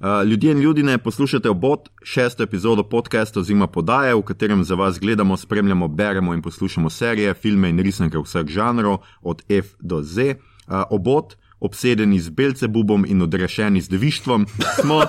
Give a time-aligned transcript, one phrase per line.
[0.00, 4.98] Uh, ljudje in ljudje, poslušate obot šesto epizodo podcasta oziroma podaje, v katerem za vas
[5.00, 10.34] gledamo, spremljamo, beremo in poslušamo serije, filme in risanke vseh žanrov, od F do Z.
[10.66, 14.46] Uh, obot, obsedeni z Belcebubom in odrešeni z devištvom,
[14.80, 15.02] smo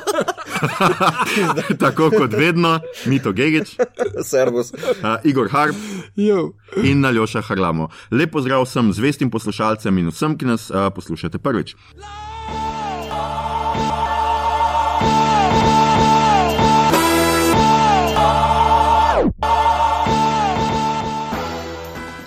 [1.80, 3.78] tako kot vedno, Mito Gigič,
[4.24, 4.74] Servus.
[4.74, 4.80] uh,
[5.24, 5.76] Igor Harp
[6.16, 6.52] Jo.
[6.84, 7.88] in Naljoša Harlamo.
[8.12, 11.76] Lep pozdrav vsem zvestim poslušalcem in vsem, ki nas uh, poslušate prvič.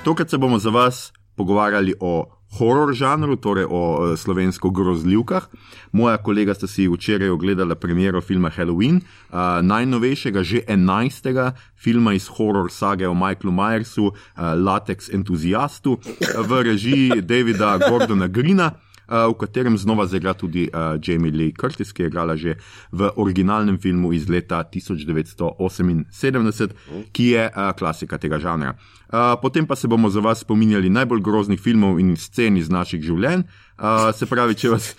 [0.04, 2.26] Tokrat se bomo za vas pogovarjali o
[2.58, 5.46] horor žanru, torej o e, slovensko grozljivkah.
[5.92, 12.28] Moja kolega sta si včeraj ogledala premiero filma Halloween, a, najnovejšega, že enajstega filma iz
[12.28, 18.74] horor sage o Michaelu Myersu, a, Latex entuziastu, v režiji Davida Gordona Greena.
[19.04, 22.54] Uh, v katerem znova zaigra tudi uh, Jamie Lee Curtis, ki je igrala že
[22.92, 26.68] v originalnem filmu iz leta 1978,
[27.12, 28.74] ki je uh, klasika tega žanra.
[29.14, 33.46] Potem pa se bomo za vas spominjali najbolj groznih filmov in scen iz naših življenj.
[33.78, 34.90] Uh, se pravi, če vas,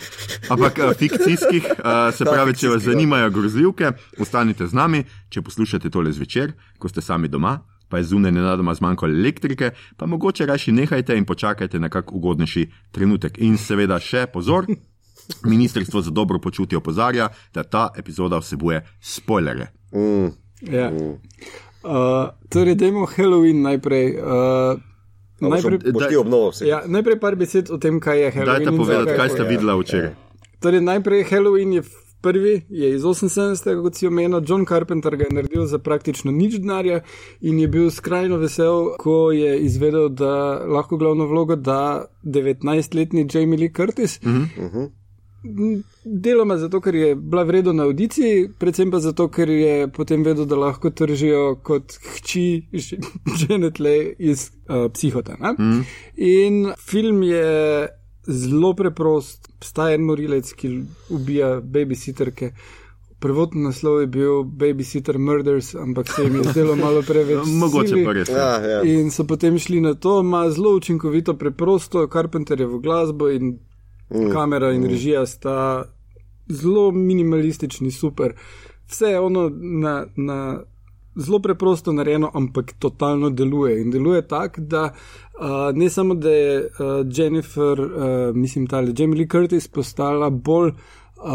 [0.51, 6.11] ampak fikcijskih, uh, se pravi, če vas zanimajo grozljivke, ostanite z nami, če poslušate tole
[6.15, 7.59] zvečer, ko ste sami doma.
[7.95, 12.65] Pa je zunaj nenadoma zmanjkalo elektrike, pa mogoče raje nehajte in počakajte na kak ugodnejši
[12.91, 13.37] trenutek.
[13.39, 14.65] In seveda še pozor,
[15.51, 19.69] Ministrstvo za dobro počutje opozarja, da ta epizoda vsebuje spoilere.
[19.95, 20.27] Mm.
[20.73, 20.89] Ja.
[20.91, 24.19] Uh, torej, dajmo Halloween najprej.
[24.19, 24.83] Uh,
[25.39, 26.67] Najprej, najprej, boš obnovo vse.
[26.67, 28.65] ja, najprej par besed o tem, kaj je Halloween.
[28.65, 30.11] Dajte povedati, zakaj kaj ste videla včeraj.
[30.59, 31.83] Torej, najprej Halloween je
[32.25, 33.81] prvi, je iz 78.
[33.83, 37.01] kot si omenil, John Carpenter ga je naredil za praktično nič denarja
[37.41, 43.59] in je bil skrajno vesel, ko je izvedel, da lahko glavno vlogo da 19-letni Jamie
[43.59, 44.19] Lee Curtis.
[44.23, 44.65] Mhm.
[44.65, 44.85] Mhm.
[46.05, 50.47] Deloma zato, ker je bila vredna na audiciji, predvsem pa zato, ker je potem vedel,
[50.49, 52.63] da lahko tržijo kot hči
[53.43, 55.37] Janet Leigh iz uh, Psihota.
[55.39, 55.53] ne.
[55.53, 55.81] Mhm.
[56.17, 57.87] In film je
[58.27, 60.71] zelo preprost, sta en morilec, ki
[61.09, 62.51] ubija babysitterke.
[63.19, 67.47] Prvotni naslov je bil Babysitter Murders, ampak se jim je zdelo malo preveč.
[67.47, 68.03] Mogoče silly.
[68.05, 68.29] pa res.
[68.29, 68.35] ne.
[68.35, 68.81] Ja, ja.
[68.83, 73.57] In so potem šli na to, ima zelo učinkovito, preprosto, Carpenterjevo glasbo in
[74.09, 74.29] mm.
[74.33, 75.85] kamera in režija sta
[76.49, 78.35] zelo minimalistični, super.
[78.87, 80.63] Vse je ono na, na
[81.15, 83.81] zelo preprosto narejeno, ampak totalno deluje.
[83.81, 86.67] In deluje tako, da uh, ne samo, da je uh,
[87.17, 90.71] Jennifer, uh, mislim, ta Jamie Lee Curtis postala bolj.
[91.15, 91.31] Uh,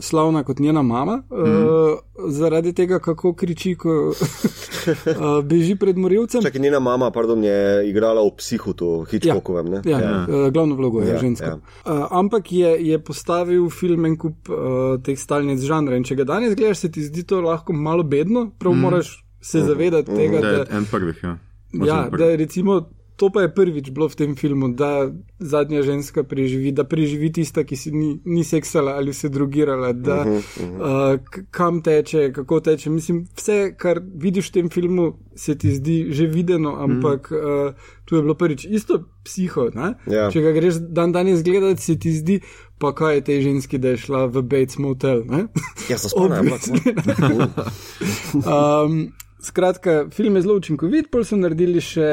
[0.00, 2.30] slavna kot njena mama, uh, mm.
[2.30, 6.42] zaradi tega, kako kriči, ko uh, beži pred morilcem.
[6.42, 9.66] Čakaj, njena mama, pardon, je igrala v Psihutu, Hitchcockovem.
[9.66, 9.82] ne?
[9.84, 10.26] Ja, ja.
[10.28, 11.46] Uh, glavno vlogo je Ja, ja, ženska.
[11.46, 11.50] ja.
[11.86, 11.92] Ja.
[11.92, 15.96] Uh, ampak je, je postavil film en kup uh, teh stalnic žanra.
[15.96, 18.80] In če ga danes gledaš, se ti zdi to lahko malo bedno, prav mm.
[18.80, 20.16] moraš se zavedati mm.
[20.16, 21.20] tega, Da je da, en prvih.
[21.22, 21.28] Ja.
[21.28, 21.38] ja,
[21.80, 22.82] Oziroma da je recimo.
[23.16, 25.06] To pa je prvič bilo v tem filmu, da
[25.38, 30.16] zadnja ženska preživi, da preživi tista, ki si ni, ni seksala ali se drugirala, da
[30.20, 31.14] uh -huh, uh -huh.
[31.14, 32.90] uh, kam teče, kako teče.
[32.90, 37.68] Mislim, vse, kar vidiš v tem filmu, se ti zdi že videno, ampak uh -huh.
[37.68, 37.74] uh,
[38.04, 39.70] tu je bilo prvič isto psiho.
[39.74, 39.94] ne?
[40.06, 40.30] Ja.
[40.30, 42.40] Če ga greš dan danes gledati, se ti zdi,
[42.78, 45.22] pa kaj je tej ženski, da je šla v Bates Motel.
[45.24, 45.46] ne?
[45.88, 46.50] Ja, se spomnim.
[48.34, 49.12] Um,
[49.44, 52.08] skratka, film je zelo učinkovit, pol so naredili še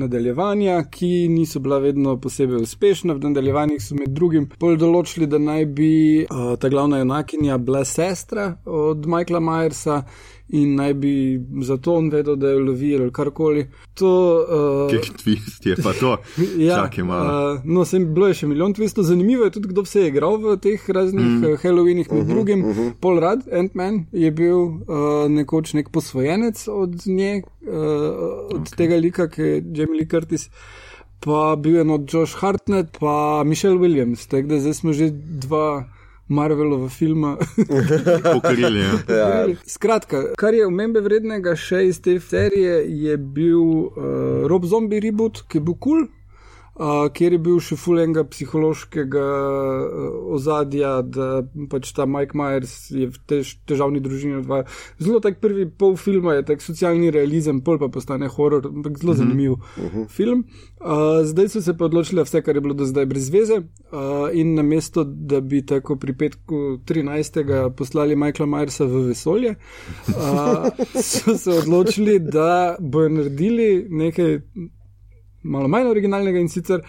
[0.00, 3.16] nadaljevanja, ki niso bila vedno posebej uspešna.
[3.18, 5.92] V nadaljevanjih so med drugim pol določili, da naj bi
[6.24, 10.02] uh, ta glavna junakinja bila sestra od Michaela Myersa
[10.52, 13.66] in naj bi zato on vedel, da jo lovi ali karkoli.
[13.94, 14.10] To,
[14.88, 16.16] uh, Kek twist je pa to.
[16.66, 17.54] Ja, Čakaj malo.
[17.54, 19.06] uh, no, sem bilo je še milijon twistov.
[19.08, 21.56] Zanimivo je tudi, kdo vse je igral v teh raznih mm.
[21.62, 22.64] Halloweenih, med drugim.
[22.64, 22.92] Uh -huh.
[23.00, 24.76] Paul Rudd, Ant-Man, je bil uh,
[25.28, 27.72] nekoč nek posvojenec od nje, uh,
[28.52, 28.76] od okay.
[28.76, 30.50] tega lika, ki je Jamie Lee Curtis.
[31.20, 34.28] Pa bil je od Josh Hartnett, pa Michelle Williams.
[34.28, 35.84] Tako da zdaj smo že dva
[36.28, 37.36] Marvelova filma.
[38.34, 38.80] Pokrili.
[38.80, 38.92] Ja.
[39.08, 39.46] Ja.
[39.66, 45.44] Skratka, kar je omembe vrednega še iz te serije, je bil uh, Rob Zombie reboot,
[45.48, 46.06] ki je bil kul.
[46.06, 46.10] Cool.
[46.72, 53.10] Uh, kjer je bil še fulenga psihološkega uh, ozadja, da pač ta Mike Myers je
[53.12, 54.64] v tež, težavni družini odvaja.
[54.96, 59.18] Zelo tak prvi pol filma je tak socialni realizem, pol pa postane horor, ampak zelo
[59.20, 60.08] zanimiv uh -huh.
[60.08, 60.46] film.
[60.80, 64.32] Uh, zdaj so se pa odločili vse, kar je bilo do zdaj brez veze uh,
[64.32, 67.70] in namesto, da bi tako pri petku 13.
[67.76, 69.54] poslali Michaela Myersa v vesolje,
[70.08, 70.72] uh,
[71.12, 74.40] so se odločili, da bojo naredili nekaj
[75.42, 76.80] malo manj originalnega in sicer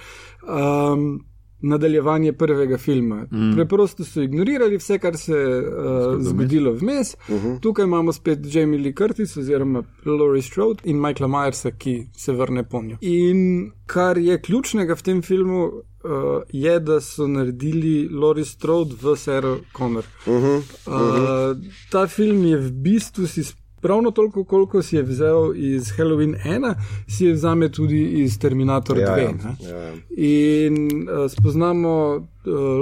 [0.48, 1.22] um,
[1.64, 3.26] nadaljevanje prvega filma.
[3.32, 3.56] Mm.
[3.56, 7.16] Preprosto so ignorirali vse, kar se je uh, zgodilo vmes.
[7.30, 7.60] Uh -huh.
[7.60, 12.64] Tukaj imamo spet Jamie Lee Curtis oziroma Laurie Strode in Michaela Myersa, ki se vrne
[12.70, 12.98] po njo.
[13.02, 15.72] In kar je ključnega v tem filmu.
[16.06, 16.10] Uh,
[16.50, 20.04] je, da so naredili Laurie Strode v Sarah Connor.
[20.28, 21.52] Uh -huh, uh -huh.
[21.52, 23.44] uh, ta film je v bistvu si
[23.84, 26.76] Pravno toliko, koliko si je vzel iz Halloween 1,
[27.08, 29.20] si je vzame tudi iz Terminator ja, 2.
[29.20, 29.94] Ja, ja.
[30.18, 32.28] In uh, spoznamo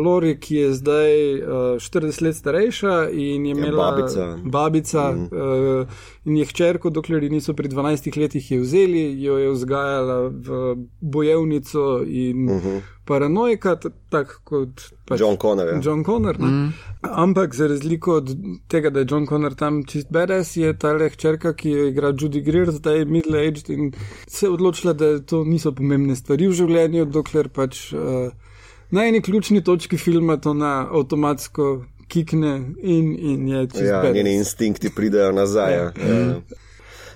[0.04, 1.42] Lori, ki je zdaj uh,
[1.75, 5.24] eh, 40 let starejša in je ja, imela ja, babica, babica mm.
[5.24, 5.88] uh,
[6.25, 12.04] in je hčerko, dokler niso pri 12 letih je vzeli, jo je vzgajala v bojevnico
[12.06, 12.68] in uh mhm.
[12.68, 12.81] -huh.
[13.06, 13.75] paranoika,
[14.10, 15.68] tako kot pač John Connor.
[15.68, 15.80] Ja.
[15.84, 16.74] John Connor mm.
[17.02, 18.36] Ampak za razliko od
[18.68, 22.14] tega, da je John Connor tam čist beres, je ta le hčerka, ki jo igra
[22.14, 23.92] Judy Greer, zdaj je middle-aged in
[24.28, 27.94] se je odločila, da to niso pomembne stvari v življenju, dokler pač.
[27.94, 28.31] Uh,
[28.92, 33.86] na eni ključni točki filma to na avtomatsko kikne in, in je čisto.
[33.86, 35.74] Ja, njeni instinkti pridejo nazaj.
[35.74, 35.92] Ja, ja.
[36.08, 36.42] ja.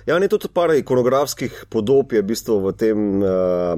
[0.06, 3.72] Ja, ne tudi par ikonografskih podob je v bistvu v tem uh,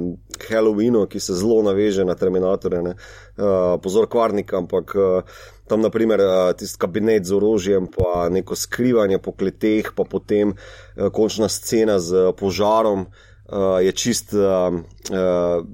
[0.45, 2.93] Halloweenu, ki se zelo naveže na Terminatorje.
[2.93, 9.17] Uh, pozor, kvarnik, ampak uh, tam naprimer uh, tisti kabinet z orožjem, pa neko skrivanje
[9.17, 14.37] po kleteh, pa potem uh, končna scena z požarom uh, je čist.
[14.37, 15.65] Uh, uh,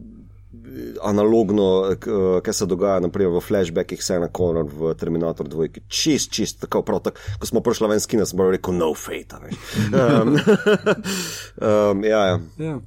[1.02, 6.32] analogno, eh, kaj se dogaja naprimer, v flashbackih, vse na konor v Terminator 2, čist,
[6.32, 7.04] čist, tako prav.
[7.10, 9.40] Tak, ko smo prišli ven skina, smo rekli: no fate.
[9.94, 10.36] Um,
[11.92, 12.40] um, ja, ja.
[12.58, 12.80] ja.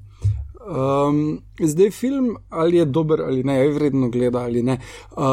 [0.68, 4.78] Um, zdaj film, ali je dober ali ne, je vredno gledati ali ne.
[5.10, 5.24] Uh,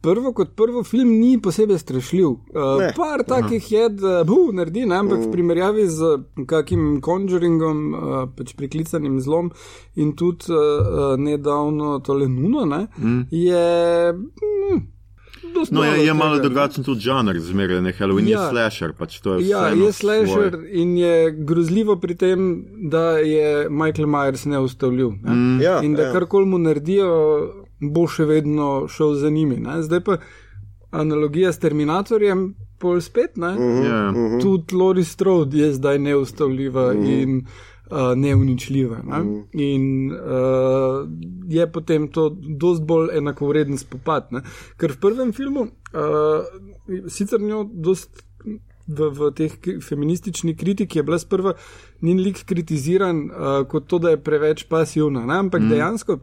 [0.00, 2.28] prvo kot prvo, film ni posebej strašljiv.
[2.28, 2.38] Uh,
[2.96, 5.22] par takih je, da bo naredi, ne, ampak mm.
[5.22, 9.50] v primerjavi z kakim conjuringom, uh, pač priklicanim zlom
[9.94, 13.22] in tudi uh, nedavno tole nuno, ne, mm.
[13.30, 14.12] je.
[14.12, 14.82] Mm,
[15.70, 18.42] No, je, je malo drugačen tudi žanr, zmeraj ne Halloween, ja.
[18.42, 18.92] je slasher.
[18.98, 20.68] Pač je ja, je slasher svoj.
[20.70, 25.08] in je grozljivo pri tem, da je Michael Myers neustavljiv.
[25.22, 25.34] Ne?
[25.34, 25.60] Mm.
[25.60, 26.12] Ja, in da ja.
[26.12, 27.10] karkoli mu naredijo,
[27.80, 29.56] bo še vedno šel za njimi.
[29.56, 29.82] Ne?
[29.82, 30.16] Zdaj pa
[30.90, 33.82] analogija s Terminatorjem, pol spet, mm -hmm.
[33.86, 34.40] yeah.
[34.42, 36.92] tudi Lori Strode je zdaj neustavljiva.
[36.94, 37.44] Mm -hmm
[37.92, 39.02] uh, neuničljive.
[39.04, 39.18] Ne?
[39.18, 39.44] Mm.
[39.52, 41.08] In uh,
[41.48, 44.32] je potem to dosti bolj enakovreden spopad.
[44.32, 44.42] Ne?
[44.80, 48.28] Ker v prvem filmu uh, sicer njo dosti.
[48.82, 51.52] V, v teh feminističnih kritikah je bila sprva
[52.02, 55.36] njen lik kritiziran uh, kot to, da je preveč pasivna, ne?
[55.38, 55.70] ampak mm.
[55.70, 56.18] dejansko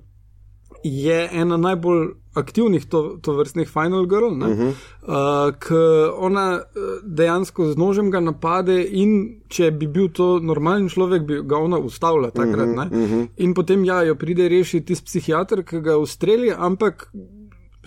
[0.83, 4.68] je ena najbolj aktivnih to, to vrstnih Final Girl, uh -huh.
[4.68, 5.76] uh, ki
[6.18, 6.62] ona
[7.04, 11.78] dejansko z nožem ga napade in če bi bil to normalen človek, bi ga ona
[11.78, 12.68] ustavila takrat.
[12.68, 13.28] Uh -huh, uh -huh.
[13.38, 17.12] In potem ja, jo pride rešiti tisti psihiater, ki ga ustreli, ampak.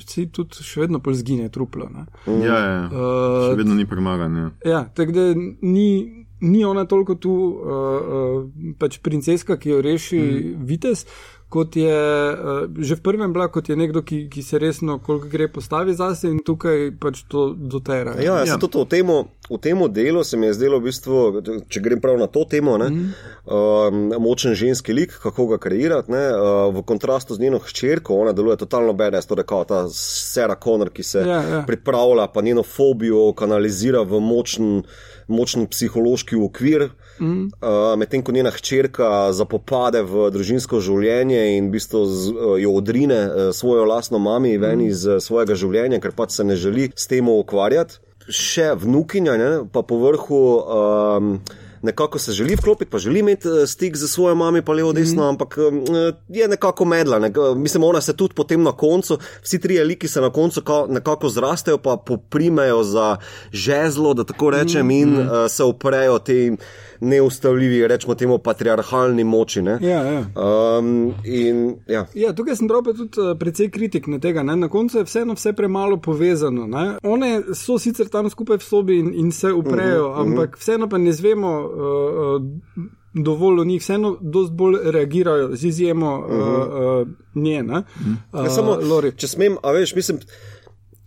[0.07, 1.85] Si tudi še vedno zgine truplo.
[2.27, 2.91] Uh, ja, ja.
[2.93, 4.37] Uh, še vedno ni premagan.
[4.37, 9.83] Ja, ja tako da ni, ni ona toliko tu, uh, uh, pač princeska, ki jo
[9.83, 10.67] reši mm.
[10.67, 11.07] Vites,
[11.53, 11.93] kot je
[12.33, 15.93] uh, že v prvem bila, kot je nekdo, ki, ki se resno, koliko gre postavi
[15.95, 18.17] zase in tukaj pač to dotera.
[18.23, 18.57] Ja, ja.
[18.57, 19.13] Tudi v tem,
[19.51, 22.79] v tem delu se mi je zdelo, v bistvu, če grem prav na to temo,
[22.81, 23.13] ne, mm.
[23.45, 28.33] uh, močen ženski lik, kako ga kreirati, ne, uh, v kontrastu z njeno hčerko, ona
[28.33, 31.63] deluje totalno bedes, torej kao ta Sarah Connor, ki se ja, ja.
[31.69, 34.83] pripravlja, pa njeno fobijo kanalizira v močen,
[35.33, 36.91] močen psihološki okvir.
[37.21, 37.51] Mm.
[37.61, 42.77] Uh, Medtem ko njena hčerka zapopade v družinsko življenje in v bistvu z, uh, jo
[42.79, 44.89] odrine uh, svojo lastno mami ven mm.
[44.89, 48.01] iz uh, svojega življenja, ker pač se ne želi s tem ukvarjati.
[48.23, 50.43] Še vnukinja, ne, pa po vrhu.
[50.63, 51.35] Um,
[51.83, 55.23] nekako se želi vklopiti, pa želi imeti eh, stik z svojo mami, pa levo, desno,
[55.23, 55.29] mm.
[55.29, 57.19] ampak eh, je nekako medla.
[57.19, 61.29] Ne, mislim, ona se tudi potem na koncu, vsi tri eliki se na koncu nekako
[61.29, 63.17] zrastejo, pa poprimejo za
[63.53, 65.19] žezlo, da tako rečem, in mm.
[65.19, 66.57] uh, se uprejo tem
[67.03, 69.61] neustavljivi, rečemo temu, patriarhalni moči.
[69.61, 70.27] Ja, ja.
[70.79, 72.07] Um, in, ja.
[72.15, 74.43] Ja, tukaj sem dobro tudi uh, precej kritik na tega.
[74.43, 74.57] Ne?
[74.57, 76.67] Na koncu je vseeno vse premalo povezano.
[76.67, 76.97] Ne?
[77.03, 80.55] One so sicer tam skupaj v sobi in, in se uprejo, uh -huh, ampak uh
[80.55, 80.61] -huh.
[80.61, 81.61] vseeno pa ne zvemo.
[81.61, 86.41] Uh, uh, Dovolj o njih, vseeno, dosti bolj reagirajo, z izjemo uh -huh.
[86.41, 87.09] uh, uh.
[87.35, 87.83] Uh -huh.
[88.33, 88.79] uh, Samo,
[89.17, 90.19] če smem, a veš, mislim,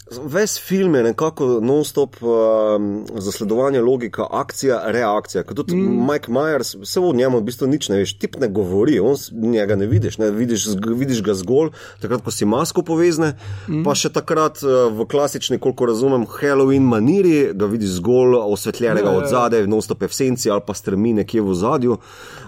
[0.05, 5.43] Ves film je nekako non-stop um, zasledovanje logika, akcija, reakcija.
[5.43, 6.11] Kot tudi mm.
[6.11, 9.75] Mike Myers, vse v njemu v bistvu nič ne veš, tip ne govori, on njega
[9.75, 11.71] ne vidiš, ne vidiš, vidiš ga zgolj,
[12.01, 13.31] takrat, ko si masko povezne,
[13.67, 13.81] mm.
[13.81, 19.15] pa še takrat uh, v klasični, koliko razumem, Halloween maniri, ga vidiš zgolj osvetljenega ja,
[19.17, 21.97] od zadaj, non-stop je v senci ali pa strmi nekje v zadju.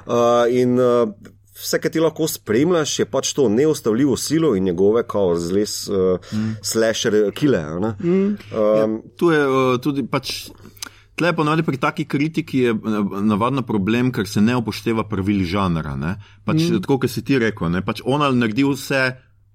[0.06, 5.04] Uh, in, uh, vse, kar ti lahko spremljaš, je pač to neustavljivo silo in njegove,
[5.08, 6.56] kao zles, uh, mm.
[6.64, 7.64] slasher kile.
[8.00, 8.12] Mm.
[8.14, 10.50] Um, tu je uh, tudi pač.
[11.18, 12.74] Tle ponovadi pri taki kritiki je
[13.26, 15.96] navadno problem, ker se ne upošteva pravil žanra.
[16.46, 16.84] Pač, mm.
[16.86, 17.82] Tako, kot si ti rekel, ne?
[17.82, 19.02] pač ona naredi vse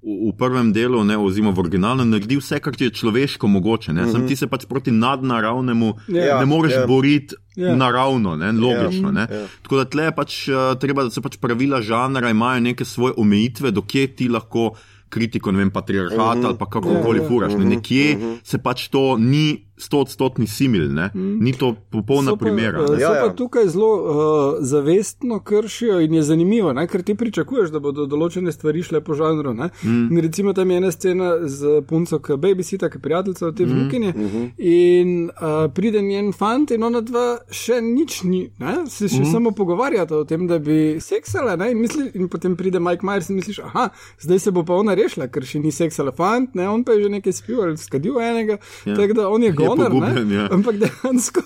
[0.02, 3.92] v, prvem delu, ne, oziroma v originalu, naredi vse, kar ti je človeško mogoče.
[3.92, 4.12] Mm -hmm.
[4.12, 6.80] Sam ti se pač proti nadnaravnemu yeah, ja, ne moreš yeah.
[6.80, 6.86] Ja.
[6.86, 7.70] boriti yeah.
[7.72, 7.76] Ja.
[7.76, 9.08] naravno, ne, logično.
[9.08, 9.14] Yeah.
[9.14, 9.26] Ne.
[9.30, 9.46] Yeah.
[9.62, 13.70] Tako da tle pač uh, treba, da se pač pravila žanra imajo neke svoje omejitve,
[13.70, 14.72] dokje ti lahko
[15.12, 16.46] kritiko, ne vem, patriarhat uh -huh.
[16.46, 17.28] ali pa kakorkoli uh -huh.
[17.28, 17.52] furaš.
[17.58, 17.64] Ne.
[17.64, 18.38] Nekje uh -huh.
[18.44, 21.38] se pač to ni stotstotni simil, mm.
[21.44, 22.86] ni to popolna primera.
[22.86, 23.26] So ja, ja.
[23.26, 24.14] pa tukaj zelo uh,
[24.60, 26.86] zavestno kršijo in je zanimivo, ne?
[26.86, 29.54] ker ti pričakuješ, da bodo določene stvari šle po žanru.
[29.54, 30.18] Mm.
[30.22, 33.66] Recimo tam je ena scena z punco, ki je babysita, ki je prijateljica v tej
[33.66, 33.72] mm.
[33.72, 34.50] vnukinji mm -hmm.
[34.58, 38.76] in uh, pride njen fant in ona dva še nič ni, ne?
[38.88, 39.32] se še mm.
[39.32, 43.36] samo pogovarjata o tem, da bi seksala in, misli, in potem pride Mike Myers in
[43.36, 43.88] misliš, aha,
[44.20, 46.68] zdaj se bo pa ona rešila, ker še ni seksala fant, ne?
[46.68, 48.96] on pa je že nekaj spil ali skadil enega, ja.
[48.96, 50.48] tako da on je gol goner, pogubljen, ja.
[50.50, 51.42] ampak dejansko.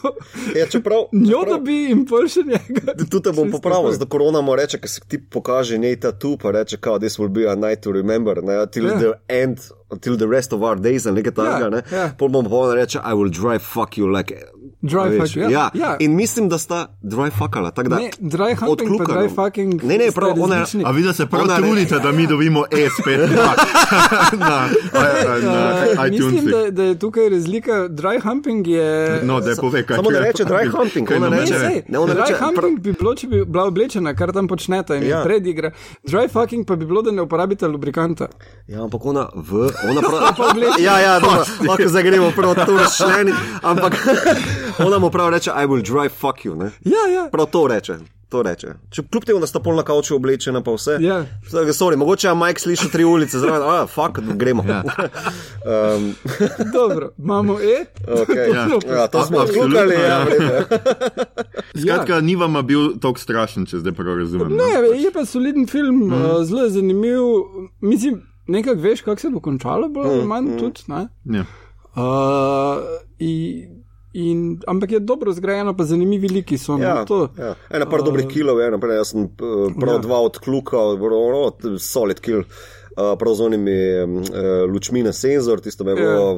[0.57, 1.09] Ja, čeprav.
[1.13, 2.97] Njo da bi jim pol še njega.
[3.11, 6.37] Tu te bom popravil, da korona mu reče, ker se ti pokaže njej ta tu,
[6.43, 9.01] pa reče, kao, this will be a night to remember, ne, till yeah.
[9.01, 9.71] the end.
[9.91, 11.69] Until the rest of our days, ali nekaj takega.
[11.71, 12.15] Yeah, yeah.
[12.19, 14.35] Pol bom pa reče, I will drive fuck you like
[14.87, 15.51] Dry fuck, ja.
[15.51, 15.71] Ja.
[15.75, 15.97] ja.
[16.01, 17.73] In mislim, da sta dry fuckala.
[17.77, 19.85] Ne, dry hunting, dry fucking.
[19.85, 23.29] Ne, ne, prav, one, a vi da se prav trudite, da mi dobimo E5
[24.39, 26.33] na, na, na, na iTunes.
[26.33, 27.73] Mislim, da, da je tukaj razlika.
[27.73, 29.21] Dry humping je.
[29.23, 31.83] No, da je pove, kaj Samo ne reče dry humping, ona reče.
[31.89, 32.33] Ne, ona reče.
[32.33, 35.23] Dry humping bi bilo, če bi bila oblečena, kar tam počnete in ja.
[35.25, 35.71] predigra.
[36.05, 38.29] Dry fucking pa bi bilo, da ne uporabite lubrikanta.
[38.67, 39.71] Ja, ampak ona v.
[39.91, 40.57] Ona prav.
[40.81, 43.93] ja, ja, dobro, lahko zagremo prav to razšljeni, ampak.
[44.79, 46.57] Ona mu prav reče, I will drive fuck you.
[46.57, 46.71] Ne?
[46.85, 47.29] Ja, ja.
[47.33, 47.99] Prav to reče.
[48.29, 48.73] To reče.
[48.91, 50.97] Če kljub temu, da sta polna kavča oblečena, pa vse.
[51.01, 51.21] Ja.
[51.47, 54.65] Sorry, mogoče je Mike slišal tri ulice, zraven, a fuck, gremo.
[54.67, 54.81] Ja.
[55.95, 56.09] um.
[56.75, 57.85] Dobro, imamo E.
[58.07, 58.51] Okay.
[58.57, 58.67] Ja.
[58.97, 59.95] Ja, to smo odklukali.
[59.95, 60.09] Ja.
[60.09, 60.27] Ja.
[61.83, 62.21] Skratka, ja.
[62.21, 64.57] ni vam bil tako strašen, če zdaj prav razumem.
[64.59, 64.93] Ne, no?
[64.99, 66.13] je pa soliden film, mm.
[66.13, 67.23] uh, zelo zanimiv.
[67.81, 70.29] Mislim, nekako veš, kako se bo končalo, bolj ali mm.
[70.29, 70.59] manj mm.
[70.59, 70.83] tudi.
[71.39, 71.47] Ja.
[71.95, 73.76] Uh, In,
[74.67, 76.77] ampak je dobro zgrajeno, pa zanimivi liki so.
[76.77, 77.05] No, ja,
[77.39, 77.55] ja.
[77.71, 80.05] Ena par uh, dobrih kilov, ena pa jaz sem uh, prav ja.
[80.07, 80.97] dva odklukal,
[81.83, 82.45] solid kill,
[82.97, 86.31] uh, prav z onimi uh, lučmi na senzor, tisto me je ja.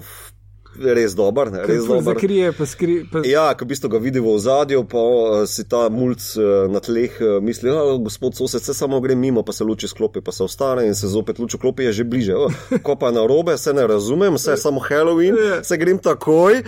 [0.77, 1.51] Res dober.
[1.51, 2.15] Ne, res dober.
[2.15, 3.23] Zakrije, pa skri, pa...
[3.27, 6.83] Ja, ko v bistvu ga vidimo v zadju, pa uh, si ta mulj uh, na
[6.85, 10.33] tleh uh, misli, da gospod sosed se samo gre mimo, pa se luči sklopi, pa
[10.33, 12.37] se ostane in se zopet luči sklopi, je že bliže.
[12.37, 12.53] Oh,
[12.87, 15.65] ko pa na robe, se ne razumem, se je samo Halloween, ja.
[15.65, 16.63] se grem takoj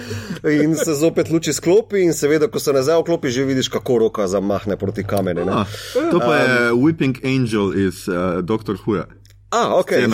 [0.45, 4.27] in se zopet luči sklopi in seveda, ko se nazaj vklopi, že vidiš, kako roka
[4.27, 5.47] zamahne proti kameni.
[5.51, 5.67] Ah,
[6.11, 8.77] to pa je um, Whipping Angel iz uh, Dr.
[8.85, 9.07] Huja.
[9.51, 10.07] Ah, okay.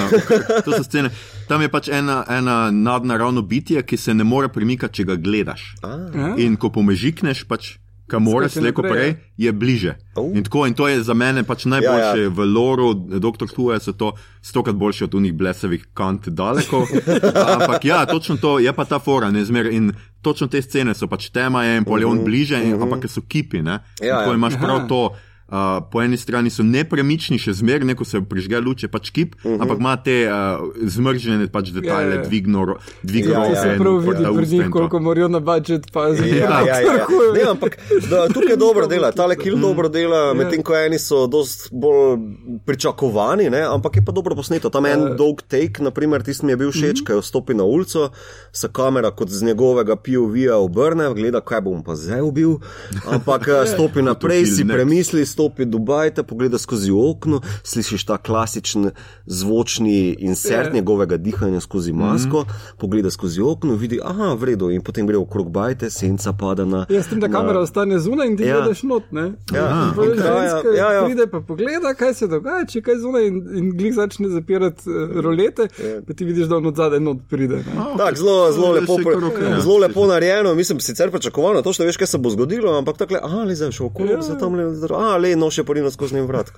[0.65, 1.11] To so scene.
[1.49, 5.75] Tam je pač ena, ena nadnaravno bitje, ki se ne more premikati, če ga gledaš.
[5.85, 6.35] Ah.
[6.41, 7.77] In ko pomežikneš, pač,
[8.11, 9.95] kam moraš, slejko prej, je bliže.
[10.17, 10.33] Oh.
[10.33, 12.33] In, tako, in to je za mene pač najboljše ja, ja.
[12.33, 16.87] v loru, doktor Hue, so to stokrat boljše od unih blesavih kant daleko.
[17.57, 19.69] Ampak ja, točno to je pa ta fora, ne zmer.
[19.69, 22.23] In točno te scene so pač tema, je in polion uh mhm.
[22.23, 22.27] -huh.
[22.27, 22.81] bliže, in, uh mhm.
[22.81, 22.95] -huh.
[22.95, 23.63] ampak so kipi.
[23.63, 23.79] Ne?
[24.01, 24.35] Ja, in ko ja.
[24.35, 25.15] imaš prav to.
[25.47, 29.45] Uh, po eni strani so nepremični, še zmeraj, ko se prižge luče, pač kip, uh
[29.45, 29.55] mhm.
[29.55, 29.63] -huh.
[29.63, 32.25] ampak ima te uh, zmržene pač detajle, ja, ja.
[32.27, 32.83] dvigno roke.
[33.07, 36.37] Ja, ja, se prav vidi njih, koliko morajo na budžet paziti.
[36.37, 37.07] Ja, ja, ja, ja.
[37.35, 37.79] ne, ampak
[38.11, 39.61] da, tukaj je dobro dela, tale kil mm.
[39.61, 40.35] dobro dela, ja.
[40.35, 42.19] medtem ko eni so dost bolj
[42.67, 44.71] pričakovani, ne, ampak je pa dobro posneto.
[44.71, 47.13] Tam je en uh, dolg take, naprimer, tisti mi je bil všeč, uh mhm.
[47.13, 47.23] -huh.
[47.23, 48.11] ko stopi na ulico,
[48.53, 52.59] se kamera kot z njegovega POV-ja obrne, gleda, kaj bom pa zdaj ubil,
[53.07, 58.91] ampak stopi naprej, si premisli stopi v Dubaj, te pogleda skozi okno, slišiš ta klasičen
[59.27, 60.73] zvočni insert yeah.
[60.73, 60.75] Ja.
[60.81, 62.79] njegovega dihanja skozi masko, mm -hmm.
[62.81, 66.87] pogleda skozi okno, vidi, aha, v redu, in potem gre okrog bajte, senca pada na.
[66.89, 67.41] Ja, s tem, da na...
[67.41, 68.57] kamera ostane zunaj in ti ja.
[68.57, 69.33] gledaš not, ne?
[69.55, 71.05] Ja, ja, ja, ja.
[71.05, 75.21] Pride pa pogleda, kaj se dogaja, če kaj zunaj in, in glih začne zapirati uh,
[75.21, 76.01] rolete, ja.
[76.07, 77.61] pa ti vidiš, da on od zadaj not pride.
[77.79, 79.61] Oh, tak, zelo, zelo lepo, ja.
[79.61, 83.19] zelo lepo narejeno, mislim, sicer pričakovano, to, da veš, kaj se bo zgodilo, ampak tako,
[83.23, 84.23] aha, le zdaj šel okrog, ja.
[84.23, 84.65] zdaj tam le,
[84.95, 86.53] aha, le, no še porino skozi njim vrat,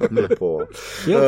[1.12, 1.20] ja,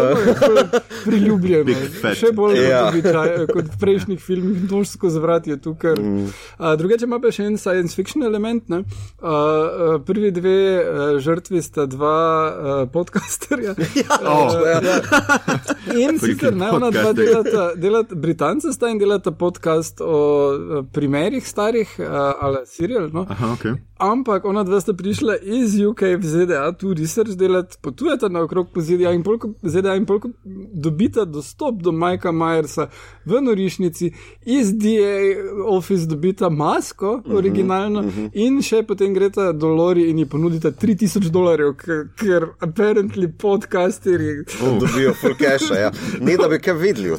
[1.04, 1.76] priljubljeno.
[2.14, 2.82] Še bolj ja.
[2.88, 5.96] običaj, kot v prejšnjih filmih, nož skozi vrat je tukaj.
[5.96, 6.28] Mm.
[6.58, 8.68] Uh, drugače ima pa še en science fiction element.
[8.70, 12.16] Uh, uh, prvi dve uh, žrtvi sta dva
[12.50, 13.76] uh, podcasterja.
[14.02, 14.98] ja, oh, uh, ja.
[16.04, 21.96] In sicer ne, ona dva delata, delata, Britanca sta in delata podcast o primerih starih,
[21.98, 23.10] uh, ali serial.
[23.14, 23.26] No?
[23.28, 23.78] Aha, okay.
[24.00, 28.80] Ampak ona dva sta prišla iz UK v ZDA, tu research delati, potujete naokrog po
[28.80, 30.24] ZDA in polk, ZDA in polk
[30.72, 32.86] dobite dostop do Majka Majersa
[33.28, 34.08] v norišnici,
[34.48, 35.36] iz DA
[35.68, 38.30] Office dobite masko, uh -huh, originalno, uh -huh.
[38.32, 44.44] in še potem greste do Lori in ji ponudite 3000 dolarjev, ker, ker apparently podcasterji.
[44.62, 44.78] Oh.
[44.80, 45.92] Dobijo full cash, ja.
[46.20, 47.10] Ne da bi kaj videli.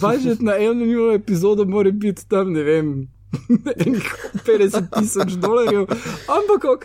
[0.00, 3.08] Budžet na eno epizodo mora biti tam, ne vem.
[4.46, 5.86] 50 tisoč dolarjev,
[6.28, 6.84] ampak ok.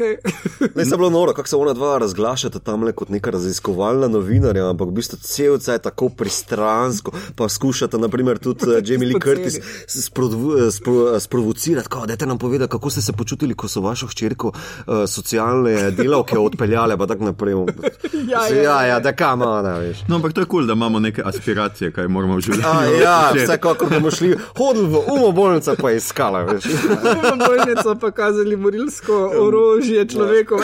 [0.76, 4.70] ne, se bilo noro, kako se ona dva razglašata tam le kot neka raziskovalna novinarja,
[4.70, 9.22] ampak v bistvu cel cel je tako pristransko, pa skušata, naprimer, tudi uh, Jamie Lee
[9.24, 14.08] Curtis sprovu, spro, sprovocirati, da te nam poveda, kako ste se počutili, ko so vašo
[14.08, 17.54] hčerko uh, socialne delavke odpeljale, pa tako naprej.
[18.32, 20.04] ja, ja, ja, ja, da kam, ne veš.
[20.08, 23.02] No, ampak to je kul, cool, da imamo neke aspiracije, kaj moramo v življenju.
[23.02, 25.92] ja, vsekakor bomo šli, hodili v umo bolnico, pa
[26.42, 26.64] iskali veš.
[27.48, 30.60] Bojnico pa kazali morilsko orožje človeku.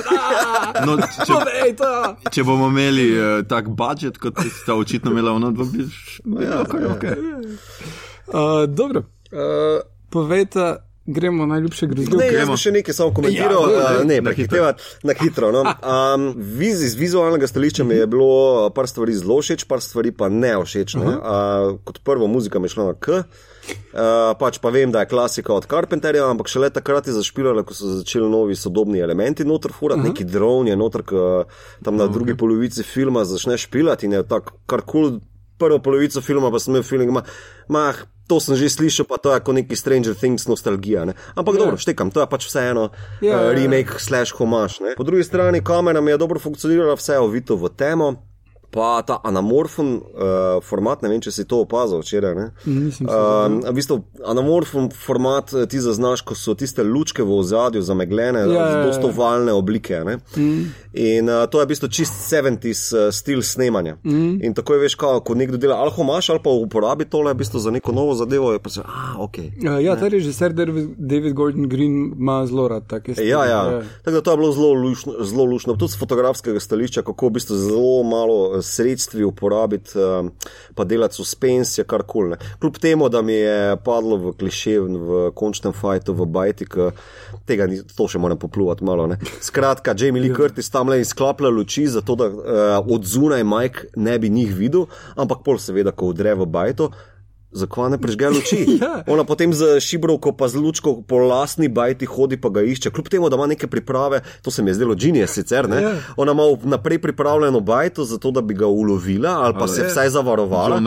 [0.85, 1.75] No, če,
[2.31, 6.41] če bomo imeli uh, tak budžet, kot sta očitno imela ona dva, bi šlo.
[6.41, 7.15] Ja, okay, okay.
[8.27, 10.75] uh, dobro, uh, povejte.
[11.05, 12.15] Gremo na najljubše grozljivke.
[12.15, 15.49] Ne, gremo še nekaj samo komentiral, ja, uh, ne, prehitevati na hitro.
[15.51, 15.65] No.
[15.67, 20.31] Um, viz, iz vizualnega stališča mi je bilo par stvari zelo všeč, par stvari pa
[20.31, 20.95] ne všeč.
[21.01, 21.17] Ne.
[21.17, 23.19] Uh, kot prvo, muzika mi je šla na K.
[23.19, 23.51] Uh,
[24.39, 27.97] pač pa vem, da je klasika od Carpenterja, ampak šele takrat je zašpilala, ko so
[27.99, 30.09] začeli novi sodobni elementi noter furati, uh -huh.
[30.09, 31.03] neki dron je noter,
[31.83, 32.13] tam na uh -huh.
[32.13, 35.09] drugi polovici filma začne špilati in je tako kar kul.
[35.09, 35.19] Cool,
[35.57, 37.11] prvo polovico filma pa sem imel feeling,
[37.67, 37.95] mah,
[38.27, 41.05] to sem že slišal, pa to je kot neki Stranger Things nostalgija.
[41.05, 41.13] Ne?
[41.35, 41.59] Ampak yeah.
[41.59, 42.89] dobro, štekam, to je pač vseeno
[43.21, 44.01] yeah, uh, remake yeah.
[44.01, 44.79] slash homaš.
[44.97, 48.15] Po drugi strani kamera mi je dobro funkcionirala, vse je ovito v temo
[48.73, 52.49] pa ta anamorfen uh, format, ne vem, če si to opazil včeraj.
[52.65, 53.05] Nisem.
[53.05, 58.45] Uh, v bistvu, anamorfen format eh, ti zaznaš, ko so tiste lučke v ozadju zameglene,
[58.49, 58.65] ja,
[58.95, 59.99] zelo ja, valne oblike.
[60.03, 60.63] Mm.
[60.93, 63.99] In uh, to je v bistvu čist 70s uh, stil snemanja.
[64.03, 64.41] Mm.
[64.41, 67.61] In tako je veš, kao, ko nekdo dela alhomaš ali pa uporabi tole v bistvu
[67.61, 68.55] za neko novo zadevo.
[68.73, 69.51] Se, ah, okay.
[69.61, 73.29] uh, ja, ta režiser David Gordon Green ima zelo rad take stvari.
[73.29, 73.61] Ja, ja.
[73.69, 73.81] ja.
[74.01, 75.77] Tako da to je bilo zelo lušno, zelo lušno.
[75.77, 80.31] Tudi z fotografskega stališča, kako v bistvu zelo malo sredstvi uporabiti, um,
[80.75, 82.37] pa delati suspensije, kar koli.
[82.59, 86.77] Kljub temu, da mi je padlo v kliše v končnem fajtu v Bajtik,
[87.45, 89.07] tega ni, to še moram popluvati malo.
[89.07, 89.19] Ne.
[89.41, 94.19] Skratka, Jamie Lee Curtis tam le izklapla luči, zato da uh, od zunaj Mike ne
[94.19, 96.91] bi njih videl, ampak pol seveda, ko udre v Bajto
[97.53, 98.59] zakaj ne prežge luči.
[98.81, 99.03] ja.
[99.07, 102.91] Ona potem z šibrovko, pa z lučko po lastni bajti hodi, pa ga išče.
[102.91, 105.81] Kljub temu, da ima neke priprave, to se mi je zdelo džinije sicer, ne?
[105.81, 105.93] Ja.
[106.17, 109.87] Ona ima naprej pripravljeno bajto, zato da bi ga ulovila ali pa ali se je.
[109.87, 110.81] vsaj zavarovala.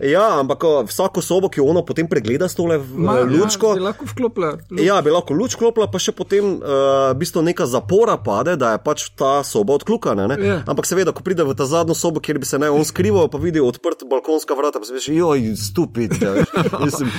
[0.00, 3.74] Ja, ampak vsako sobo, ki jo ona potem pregleda s tole Ma, ja, lučko.
[3.74, 4.50] Ja, bi lahko vklopila.
[4.70, 8.74] Ja, bi lahko luč vklopila, pa še potem uh, v bistvu neka zapora pade, da
[8.74, 10.28] je pač ta soba odkljukana.
[10.40, 10.60] Ja.
[10.70, 13.40] Ampak seveda, ko pride v ta zadnjo sobo, kjer bi se naj on skrival, pa
[13.40, 16.18] vidi odprt balkonska vrata, pa se veš, joj, stupi biti.
[16.24, 16.34] Ja,
[16.84, 17.12] Mislim,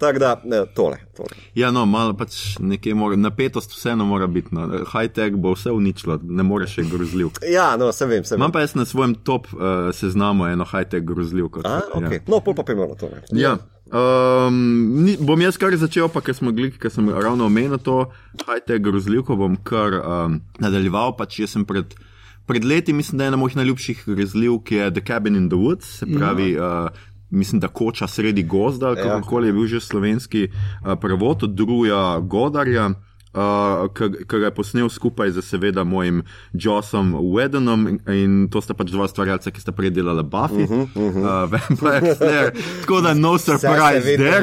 [0.00, 0.98] Tako da, ne, tole.
[1.16, 1.38] tole.
[1.54, 4.54] Ja, no, malo pač nekaj mora, napetost vseeno mora biti.
[4.56, 4.68] No.
[4.92, 7.38] High-tech bo vse uničilo, ne more še grozljiv.
[7.48, 8.24] Ja, no, se vem.
[8.24, 8.42] Se vem.
[8.42, 11.50] Imam pa jaz na svojem top uh, seznamu eno high-tech grozljiv.
[11.64, 12.20] A, okay.
[12.20, 12.24] ja.
[12.28, 13.10] No, pol pa pojmo to.
[13.12, 13.24] Ne.
[13.40, 13.58] Ja.
[13.88, 14.56] Um,
[15.00, 18.02] ni, bom jaz kar začel, pa ker smo gledali, ker sem ravno omenil to,
[18.44, 21.14] hajte grozljivko, bom kar um, nadaljeval.
[21.16, 21.96] Pač jaz sem pred
[22.48, 26.06] Pred leti mislim, da je ena mojih najljubših grezljivk The Cabin in the Woods, se
[26.18, 26.52] pravi.
[26.52, 26.84] Ja.
[26.84, 26.98] Uh,
[27.30, 28.94] Mislim, da koča sredi gozda, ja.
[28.94, 32.90] kako koli je bil že slovenski uh, prevod od druga Godarja
[33.34, 38.92] uh, ki ga je posnel skupaj z, seveda, mojim Jossom Wedonom in to sta pač
[38.94, 41.44] dva stvarjalca, ki sta predelala Buffy, uh -huh, uh -huh.
[41.44, 42.52] Uh, Vampire Slayer.
[42.80, 44.40] Tako da no surprise there.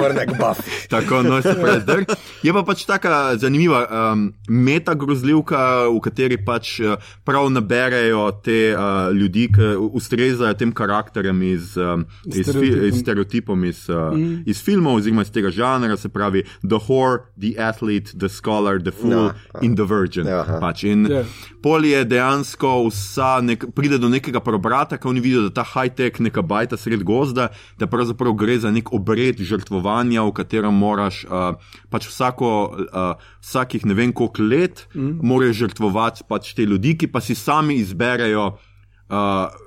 [0.89, 2.05] Tako no surprise there.
[2.43, 8.75] Je pa pač taka zanimiva um, meta grozljivka, v kateri pač uh, prav naberejo te
[8.75, 14.43] uh, ljudi, ki ustrezajo tem karakterjem iz, um, iz, fi, iz stereotipom iz, uh, mm.
[14.45, 18.74] iz filmov, oziroma iz tega žanra, se pravi The Whore, The Athlete, The Scholar.
[18.83, 19.33] The Fool no.
[19.61, 20.27] in The Virgin.
[20.27, 20.83] Ja, pač.
[20.83, 21.23] In yeah.
[21.23, 21.53] Ja.
[21.63, 26.19] pol je dejansko vsa, nek, pride do nekega preobrata, ko oni vidijo, da ta high-tech
[26.23, 31.57] neka bajta sred gozda, da pravzaprav gre za nek obred žrtvovanja, v katerem moraš uh,
[31.89, 32.51] pač vsako,
[32.85, 35.19] uh, vsakih ne vem koliko let, mm.
[35.25, 38.55] moraš žrtvovati pač te ljudi, ki pa si sami izberejo.
[39.05, 39.64] Uh,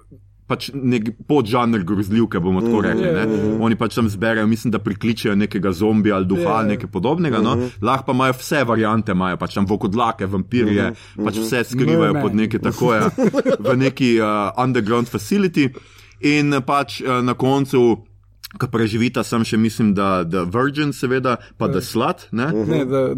[0.49, 3.11] pač nek podžanr grozljivke, bomo tako rekli.
[3.13, 3.59] Mm -hmm.
[3.61, 7.39] Oni pač tam zberejo, mislim, da prikličejo nekega zombija ali duha ali nekaj podobnega.
[7.39, 7.57] No?
[7.57, 7.71] Mm -hmm.
[7.83, 11.25] Lahko pa imajo vse variante, imajo pač tam vokodlake, vampirje, mm -hmm.
[11.25, 13.11] pač vse skrivajo pod neke tako, ja,
[13.73, 15.69] v neki uh, underground facility.
[16.21, 18.05] In pač uh, na koncu.
[18.59, 22.29] Ko preživita, sem še mislim, da je Virgin, seveda, pa da je slat.
[22.33, 22.47] Ne,
[22.85, 23.15] da.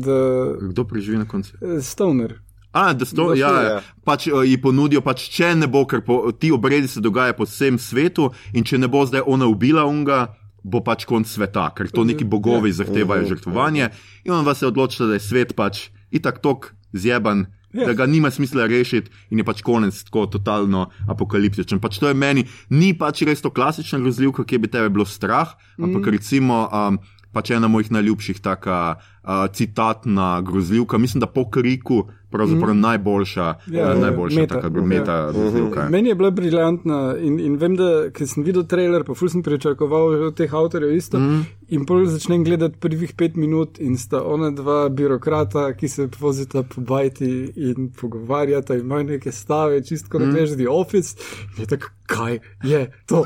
[0.61, 1.53] Kdo preživi na koncu?
[1.81, 2.35] Stoner.
[2.73, 3.63] A, da sto, Zato, ja, ja.
[3.63, 3.81] ja.
[4.05, 7.45] Pač uh, ji ponudijo, pač, če ne bo, ker po, ti obredi se dogajajo po
[7.49, 11.89] vsem svetu in če ne bo zdaj ona ubila unga, bo pač konc sveta, ker
[11.91, 13.91] to neki bogovi zahtevajo žrtvovanje.
[14.25, 17.47] In on vas je odločil, da je svet pač itak tok zjeban.
[17.73, 17.87] Ja.
[17.87, 21.79] Da ga nima smisla rešiti, in je pač konec tako totalno apokaliptičen.
[21.79, 25.55] Pač to je meni, ni pač res to klasična grozljivka, ki bi tebe bilo strah,
[25.79, 26.11] ampak Mhm.
[26.11, 26.99] recimo um,
[27.33, 32.81] pač ena mojih najljubših taka uh, citatna grozljivka, mislim, da po kriku, pravzaprav mm.
[32.81, 33.77] najboljša, Mhm.
[33.77, 34.55] Ja, ja, ja, najboljša meta.
[34.55, 34.85] taka Ja.
[34.85, 35.89] meta grozljivka.
[35.91, 39.43] Meni je bila briljantna in, in vem, da ker sem videl trailer, pa ful sem
[39.43, 41.19] pričakoval od teh avtorjev isto.
[41.19, 41.47] Mm.
[41.69, 46.63] In pol začnem gledati prvih pet minut in sta ona dva birokrata, ki se vozita
[46.63, 50.35] po bajti in pogovarjata in imajo neke stave, čistko mm.
[50.35, 51.17] rečeš, the office.
[51.57, 53.25] In je tako, kaj je to?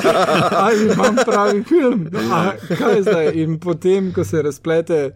[0.64, 2.06] Ali imam pravi film?
[2.32, 3.30] A, kaj zdaj?
[3.34, 5.10] In potem, ko se razplete.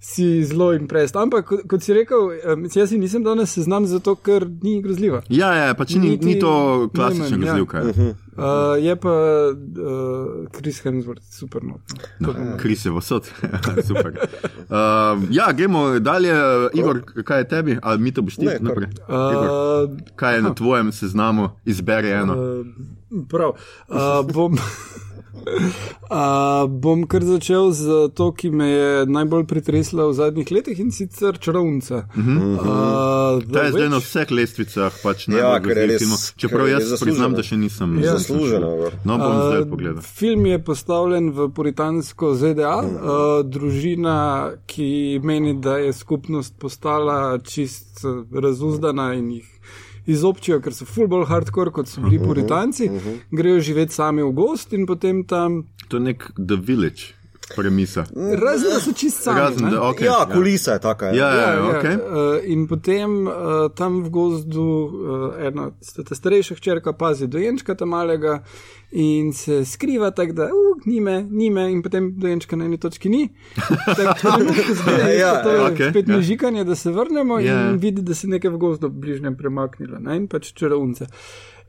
[0.00, 1.16] Si zelo imprest.
[1.16, 2.28] Ampak, kot, kot si rekel,
[2.70, 5.24] jaz si nisem danes seznam zato, ker ni grozljiva.
[5.28, 7.54] Ja, ja, pač ni, Niti ni to klasična najmanj, ja.
[7.54, 7.78] grozljivka.
[7.78, 8.14] Ja.
[8.38, 9.14] Uh, je pa
[9.50, 11.80] uh, Chris Hemsworth super not.
[12.22, 12.34] No.
[12.58, 13.26] Kris je vsot.
[13.88, 14.14] Super.
[14.70, 16.30] Uh, ja, gremo dalje.
[16.74, 17.78] Igor, kaj je tebi?
[17.82, 18.88] Ali mi to boš ti Ne, naprej?
[19.08, 21.50] Igor, Uh, kaj je na tvojem seznamu?
[21.64, 22.34] Izberi eno.
[22.38, 22.66] uh,
[23.28, 23.58] prav.
[23.88, 24.54] Uh, bom,
[25.40, 26.18] uh,
[26.70, 31.38] bom kar začel z to, ki me je najbolj pretresla v zadnjih letih in sicer
[31.38, 31.96] čarovnica.
[32.08, 32.54] Uh -huh.
[33.36, 36.82] uh, Ta je zdaj na vseh lestvicah, pač Ja, je grozljivih res- ker Čeprav jaz
[36.84, 37.04] zasluženo.
[37.06, 37.98] priznam, da še nisem.
[37.98, 38.12] Ja.
[38.12, 38.76] Zasluženo.
[38.76, 38.92] gor.
[39.04, 40.02] No, bom zdaj Uh, pogledal.
[40.02, 42.94] Film je postavljen v puritansko ZDA, Mhm.
[42.94, 43.00] uh,
[43.44, 44.16] družina,
[44.66, 44.88] ki
[45.22, 48.00] meni, da je skupnost postala čist
[48.34, 49.57] razuzdana in jih
[50.08, 52.88] izobčijo, ker so full bolj hardcore, kot so Mhm, bili puritanci,
[53.30, 55.66] grejo živeti sami v gost in potem tam.
[55.88, 57.17] To je nek The Village
[57.56, 58.04] premisa.
[58.14, 59.40] Razen da so čist sami.
[59.40, 61.06] Razen, da, okay, Ja, kulisa je taka.
[61.06, 61.94] Ja, ja, Ja, ja, ja, okay.
[61.96, 63.32] uh, in potem uh,
[63.76, 65.70] tam v gozdu uh, ena
[66.08, 68.42] ta starejša hčerka pazi dojenčka tam malega
[68.90, 73.28] in se skriva tako, da uh, nime, nime in potem dojenčka na eni točki ni.
[73.86, 74.44] Tako
[74.78, 76.16] zgleda, Ja, ja, to je ja, okay, spet ja.
[76.16, 77.70] mežikanje, da se vrnemo Ja.
[77.70, 81.06] in vidi, da se je nekaj v gozdu bližnjem premaknilo ne, in pač čarovnice.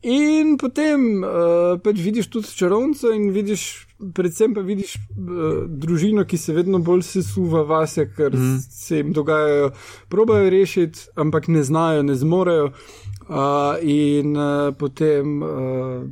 [0.02, 6.38] In potem uh, pač vidiš tudi čarovnico in vidiš, predvsem pa vidiš uh, družino, ki
[6.38, 8.57] se vedno bolj sesuva vase, ker mm.
[8.71, 9.71] se jim dogajajo,
[10.09, 12.71] probajo rešiti, ampak ne znajo, ne zmorejo.
[13.29, 16.03] Uh, in uh, potem uh,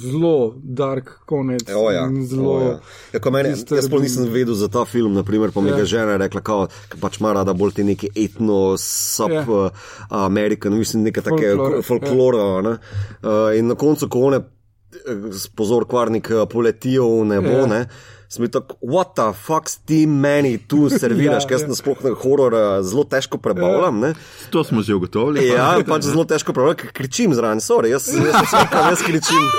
[0.00, 1.60] zelo dark konec.
[1.76, 2.06] O, ja.
[2.06, 2.60] in O, Zelo.
[2.60, 2.78] ja.
[3.12, 5.76] Ja, mene, jaz sploh nisem vedel za ta film, naprimer, pa mi Ja.
[5.76, 6.68] ga žena rekla, kao,
[7.00, 9.44] pač ima rada bolj te neke etno, sub Ja.
[9.48, 9.70] uh,
[10.08, 12.38] American, mislim, neke take folklora.
[12.38, 12.78] Ja.
[13.22, 14.40] Uh, in na koncu, ko one,
[15.56, 17.58] pozor, kvarnik, eh, poletijo v nebo, Ja.
[17.60, 17.66] ja.
[17.66, 17.86] ne.
[18.28, 21.58] Sem bil tako, what the fuck ti meni tu serviraš, Ja, ker ja.
[21.58, 24.00] sem sploh na horor eh, zelo težko prebavljam.
[24.02, 24.14] Ja.
[24.50, 25.44] To smo že ugotovili.
[25.52, 29.44] Ja, pač zelo težko prebavljam, ker kričim zraven, sorry, jaz, jaz se smekam, jaz kričim.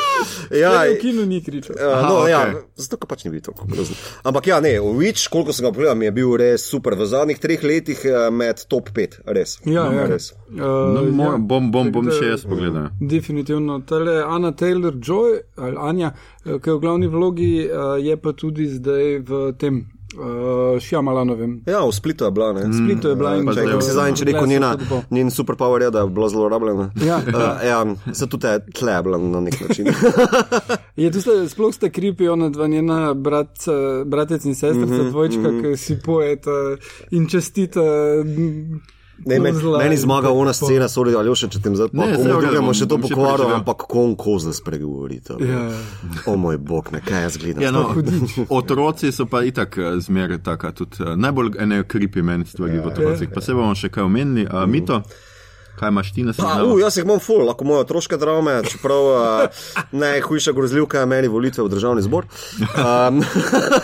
[0.52, 1.74] Ja, Ja, v kinu ni kričal.
[1.80, 2.30] Aha, no, okay.
[2.30, 2.42] ja,
[2.78, 3.98] zato pač ni bil tako grozen.
[4.24, 6.94] Ampak ja, ne, Witch, koliko sem ga pogledal, mi je bil res super.
[6.94, 9.56] V zadnjih treh letih eh, med top 5, res.
[9.66, 10.06] Ja, ja.
[10.10, 10.34] res.
[10.46, 12.92] Uh, No, mo, bom bom, bom še jaz pogledal.
[13.02, 13.80] Definitivno.
[13.82, 16.12] Tale Anna Taylor Joy, ali Anja,
[16.46, 19.80] eh, ki je v glavni vlogi, eh, je pa tudi zdaj v tem
[20.16, 21.64] uh, Šjamalanovem.
[21.66, 22.70] Ja, v Splitu je bila, ne.
[22.70, 25.90] Splitu je bila in Pa Če zdaj- si zadnjič rekel, Glass njena, njen superpower je,
[25.92, 26.92] da je bila zelo rabljena.
[27.02, 27.18] Ja.
[27.18, 27.80] uh, ja
[28.14, 29.90] se tudi je tle bila na nek način.
[31.02, 33.66] Je tu sploh sta kripi, ona dva njena brat,
[34.06, 35.72] bratec in sestrica, mm -hmm, dvojčka, mm -hmm.
[35.74, 36.78] ki si poeta
[37.12, 37.82] in čestita.
[39.18, 42.74] Mm, Ne, men, meni zmaga ona scena, sorry, ali še če tem zdaj redu, drugemu
[42.76, 45.38] še to pokvaril, ampak kon kozle spregovorite.
[45.40, 45.62] Ja.
[46.30, 47.64] O moj bog, ne, kaj jaz gledam.
[47.64, 47.88] Ja, no,
[48.60, 52.92] otroci so pa itak eh, zmeraj taka, tudi eh, najbolj ene kripi meni stvari v
[52.92, 53.32] otrocih.
[53.34, 54.46] Pa se bomo še kaj omenili.
[54.50, 55.02] Uh, Mito,
[55.80, 56.74] kaj imaš ti na seznamu?
[56.74, 61.28] uh, jaz jih imam full, lahko moje otroške drame, čeprav uh, najhujša grozljivka je meni
[61.28, 62.26] volitve v državni zbor.
[62.62, 63.22] Um,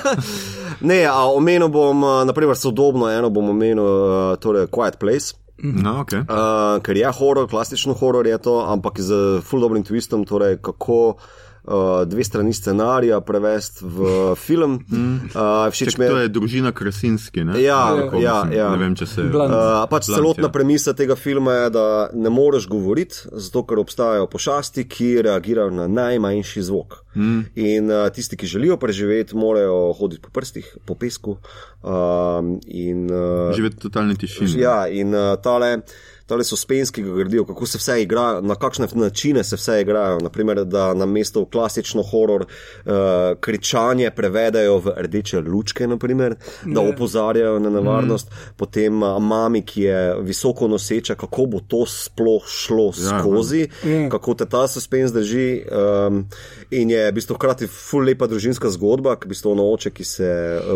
[0.92, 5.36] ne, a omenil bom, uh, naprimer, sodobno eno bom omenil, uh, torej Quiet Place.
[5.62, 6.26] No, okay.
[6.26, 11.18] Uh, ker je horor, klasično horor je to, ampak z full dobrim twistom, torej kako
[11.64, 14.80] uh, dve strani scenarija prevesti v film.
[14.92, 16.24] Uh, všeč mi To je.
[16.24, 17.44] je družina Krasinski.
[17.44, 17.62] Ne?
[17.62, 18.70] Ja, Tako, ja, mislim, ja.
[18.72, 19.26] Ne vem, če se.
[19.32, 19.54] Blunt.
[19.54, 20.52] Uh, pač Blunt, celotna ja.
[20.52, 25.88] premisa tega filma je, da ne moreš govoriti, zato ker obstajajo pošasti, ki reagirajo na
[25.92, 27.02] najmanjši zvok.
[27.16, 27.42] Mm.
[27.56, 31.38] In uh, tisti, ki želijo preživeti, morajo hoditi po prstih, po pesku.
[31.82, 34.60] Um, in, uh, Živeti v totalni tišini.
[34.62, 35.82] Ja, in uh, tale
[36.32, 40.20] tale suspens, ki gradijo, kako se vse igra, na kakšne načine se vse igrajo.
[40.24, 42.94] Naprimer, da na mesto klasično horor uh,
[43.40, 48.56] kričanje prevedajo v rdeče lučke, naprimer, da opozarjajo na nevarnost, mm.
[48.58, 54.10] potem uh, mami, ki je visoko noseča, kako bo to sploh šlo ja, skozi, ja.
[54.10, 55.64] kako te ta suspens drži.
[56.08, 56.26] Um,
[56.72, 60.06] in je v bistvu hkrati ful lepa družinska zgodba, ki v bistvu ono oče, ki
[60.08, 60.30] se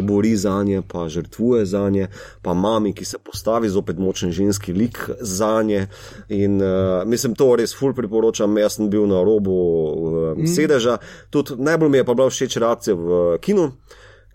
[0.04, 2.10] bori za nje, pa žrtvuje za nje,
[2.44, 5.88] pa mami, ki se postavi zopet močen ženski lik za nje.
[6.30, 8.58] In uh, mislim, to res ful priporočam.
[8.60, 10.48] Jaz sem bil na robu uh, mm.
[10.52, 10.98] sedeža.
[11.30, 13.72] Tudi najbolj mi je pa bila všeč reakcija v kinu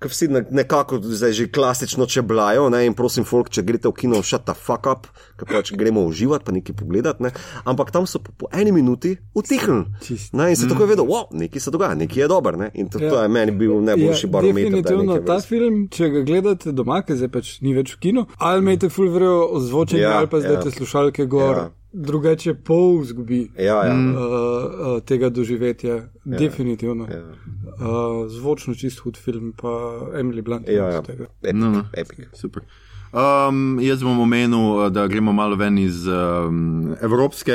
[0.01, 2.71] ki vsi nekako zdaj že klasično čeblajo.
[2.71, 2.87] Ne?
[2.87, 5.09] In prosim, folk, če greste v kino, shut the fuck up,
[5.39, 7.23] ker pač gremo uživati, pa nekaj pogledati.
[7.23, 7.33] Ne?
[7.65, 9.85] Ampak tam so po, po eni minuti utihnili.
[10.11, 10.69] In se mm.
[10.69, 12.57] tako je vedel, wow, nekaj se dogaja, nekaj je dobro.
[12.57, 12.71] Ne?
[12.75, 13.11] In to, ja.
[13.11, 14.71] to je meni bil najboljši ja, barometer.
[14.71, 18.65] Definitivno ta film, če ga gledate doma, ker zdaj pač ni več v kinu, ali
[18.65, 20.65] imate full vrejo ozvočenje, ja, ali pa zdaj ja.
[20.65, 21.65] te slušalke gor.
[21.65, 23.95] Ja drugače pol zgubi ja, ja.
[23.95, 27.09] Uh, uh, tega doživetja, ja, definitivno.
[27.11, 27.23] Ja.
[27.25, 29.69] Uh, zvočno čist hud film, pa
[30.15, 30.69] Emily Blunt.
[30.69, 30.99] Ja, ja.
[30.99, 31.19] Epic,
[31.53, 31.85] no, no.
[31.93, 32.19] Epic.
[32.33, 32.63] Super.
[33.11, 37.55] Um, jaz bom omenil, da gremo malo ven iz um, evropske,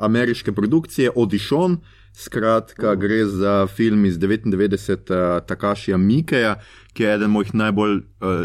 [0.00, 1.78] ameriške produkcije, Audition.
[2.12, 4.92] Skratka, gre za film iz 99.
[5.10, 6.56] Uh, Takašija Mikeja,
[6.92, 8.02] ki je eden mojih najbolj uh,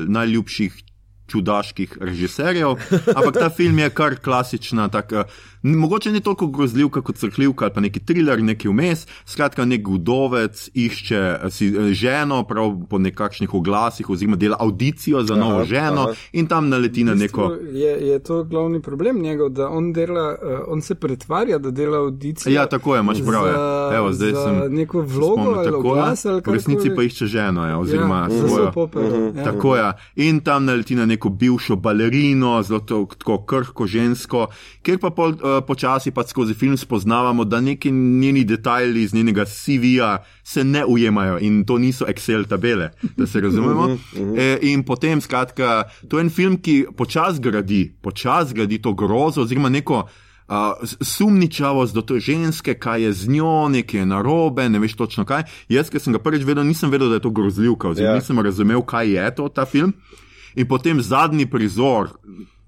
[0.07, 0.83] najljubših
[1.27, 2.75] čudaških režiserjev,
[3.17, 5.25] ampak ta film je kar klasična, tako
[5.65, 9.07] Mogoče ni toliko grozljivka kot crkljivka ali pa neki thriller, neki vmes.
[9.25, 15.23] Skratka, nek udovec išče eh, si eh, ženo, prav po nekakšnih oglasih, oziroma dela audicijo
[15.23, 16.13] za novo aha, ženo aha.
[16.31, 17.57] in tam naleti na neko.
[17.73, 21.97] Je, je to glavni problem njegov, da on, dela, uh, on se pretvarja, da dela
[21.97, 22.53] audicijo.
[22.53, 23.47] Ja, tako je, imaš prav.
[23.47, 23.97] Ja.
[23.97, 28.27] Evo, zdaj sem neko vlogo ali oglas, ali v resnici pa išče ženo, ja, oziroma
[28.31, 28.71] ja, svojo.
[28.71, 29.37] Popel, uh -huh.
[29.37, 29.43] ja.
[29.43, 29.91] Tako je.
[30.15, 34.47] In tam naleti na neko bivšo balerino, zelo tako krhko žensko,
[34.81, 35.35] kjer pa pol.
[35.35, 40.85] Uh, počasi pa skozi film spoznavamo, da neki njeni detajli iz njenega CV-ja se ne
[40.85, 43.87] ujemajo in to niso Excel tabele, da se razumemo.
[43.87, 44.39] Mhm, mhm.
[44.39, 49.41] e, in potem, skratka, to je en film, ki počasi gradi, počasi gradi to grozo,
[49.41, 50.07] oziroma neko.
[50.45, 50.55] Uh,
[51.01, 55.41] sumničavost do te ženske, kaj je z njo, nekaj je narobe, ne veš točno kaj.
[55.69, 58.13] Jaz, ki sem ga prvič vedel, nisem vedel, da je to grozljivka, oziroma yeah.
[58.13, 58.21] Ja.
[58.21, 59.95] nisem razumel, kaj je to ta film.
[60.55, 62.13] In potem zadnji prizor,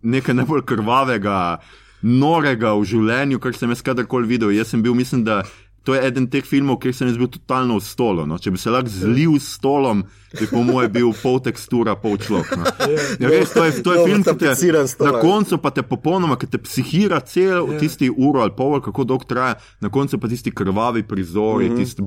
[0.04, 1.38] nekaj najbolj krvavega,
[2.04, 4.52] norega v življenju, kar sem jaz kadarkoli videl.
[4.56, 5.42] Jaz sem bil, mislim, da
[5.88, 8.28] to je eden teh filmov, kjer sem jaz bil totalno v stolu.
[8.28, 8.40] No.
[8.44, 10.04] Če bi se lahko zlil s stolom,
[10.40, 12.52] bi po mojem bil pol tekstura, pol človek.
[12.58, 12.66] No.
[13.20, 14.52] Ja, res, to je, to je film, ki te
[15.00, 17.80] na koncu pa te popolnoma, ki te psihira cel yeah.
[17.80, 21.78] tisti uro ali pol, kako dolgo traja, na koncu pa tisti krvavi prizori, mm -hmm.
[21.78, 22.02] tisti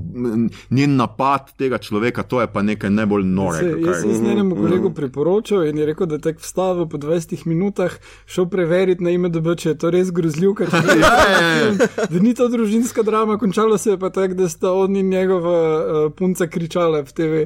[0.71, 3.77] njen napad tega človeka, to je pa nekaj najbolj norega.
[3.77, 6.99] Se, jaz sem z njenim kolegu priporočil in je rekel, da je tek vstavil po
[6.99, 7.93] 20 minutah,
[8.27, 11.89] šel preveriti na ime, da če je to res grozljiv, ker ja, ja, ja.
[12.11, 15.59] da ni to družinska drama, končalo se je pa tako, da sta on in njegova
[15.79, 17.45] uh, punca kričala v TV.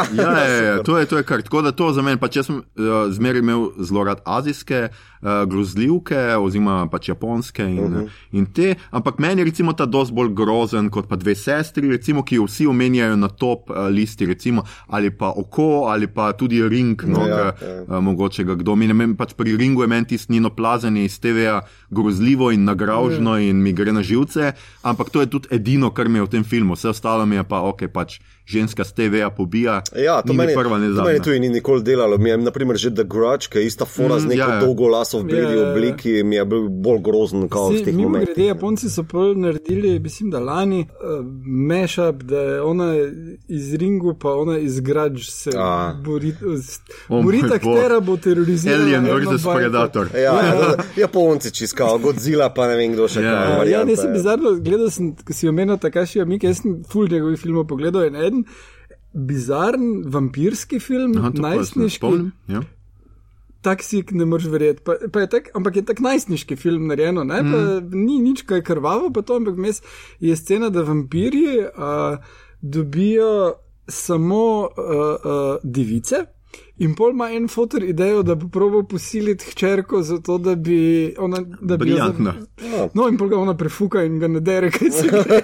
[0.00, 0.06] Ah.
[0.16, 2.44] ja, ja, ja, to je, to je kar tako, da to za mene, pa če
[2.46, 4.88] sem uh, zmeraj imel zelo rad azijske
[5.22, 8.00] uh, grozljivke, oziroma pač japonske in, uh mhm.
[8.00, 8.08] -huh.
[8.32, 12.22] in te, ampak meni je recimo ta dosti bolj grozen kot pa dve sestri, recimo,
[12.22, 16.68] ki jo vsi omenjajo na top uh, listi, recimo, ali pa oko, ali pa tudi
[16.68, 17.54] ring, no, ja, ja.
[17.88, 21.60] Uh, mogoče ga kdo meni, pač pri ringu je meni tisto njeno plazenje iz TV-ja
[21.90, 23.48] grozljivo in nagražno ja.
[23.48, 24.52] in mi gre na živce,
[24.82, 27.44] ampak to je tudi edino, kar mi je v tem filmu, vse ostalo mi je
[27.44, 29.82] pa ok, pač ženska z TV-ja pobija.
[29.94, 32.18] Ja, to meni, prva, to meni tudi ni nikoli delalo.
[32.18, 34.60] Mi je, naprimer, že The Grudge, ki je ista fora mm, z neko ja, ja.
[34.60, 38.34] dolgo laso v beli ja, obliki, mi je bil bolj grozen kot v teh momentih.
[38.36, 42.88] Ljudje, Japonci so prvi naredili, mislim, da lani, uh, mashup, da je ona
[43.48, 45.50] iz ringu, pa ona iz Grudge se
[46.04, 46.34] bori.
[47.08, 48.82] Bori tako, da bo terorizirala.
[48.82, 49.44] Alien vs.
[49.54, 50.08] Predator.
[50.14, 50.74] Ja, ja, ja.
[50.96, 53.36] Japonci čiskajo, Godzilla, pa ne vem, kdo še ja.
[53.36, 53.70] kaj.
[53.70, 57.40] Ja, ne, sem bizarno, gledal sem, ko si omenil Takashi Amike, jaz sem full njegovih
[57.40, 58.44] filmov pogledal in eden
[59.10, 62.12] bizaren vampirski film, najstniški.
[62.52, 62.62] Ja.
[63.60, 64.82] Tak si ne moreš verjeti.
[64.84, 67.90] Pa, pa je tak, ampak je tak najstniški film narejeno, mm.
[67.92, 69.82] ni nič kaj krvavo, pa to, ampak mes
[70.20, 72.16] je scena, da vampirji uh,
[72.62, 76.24] dobijo samo uh, uh, device.
[76.80, 81.42] In pol ima en fotor idejo, da bo proval posiliti hčerko, zato da bi ona.
[81.60, 82.32] Da bi Briljantno.
[82.94, 85.42] No, in pol ga ona prefuka in ga ne dere, kaj se gre.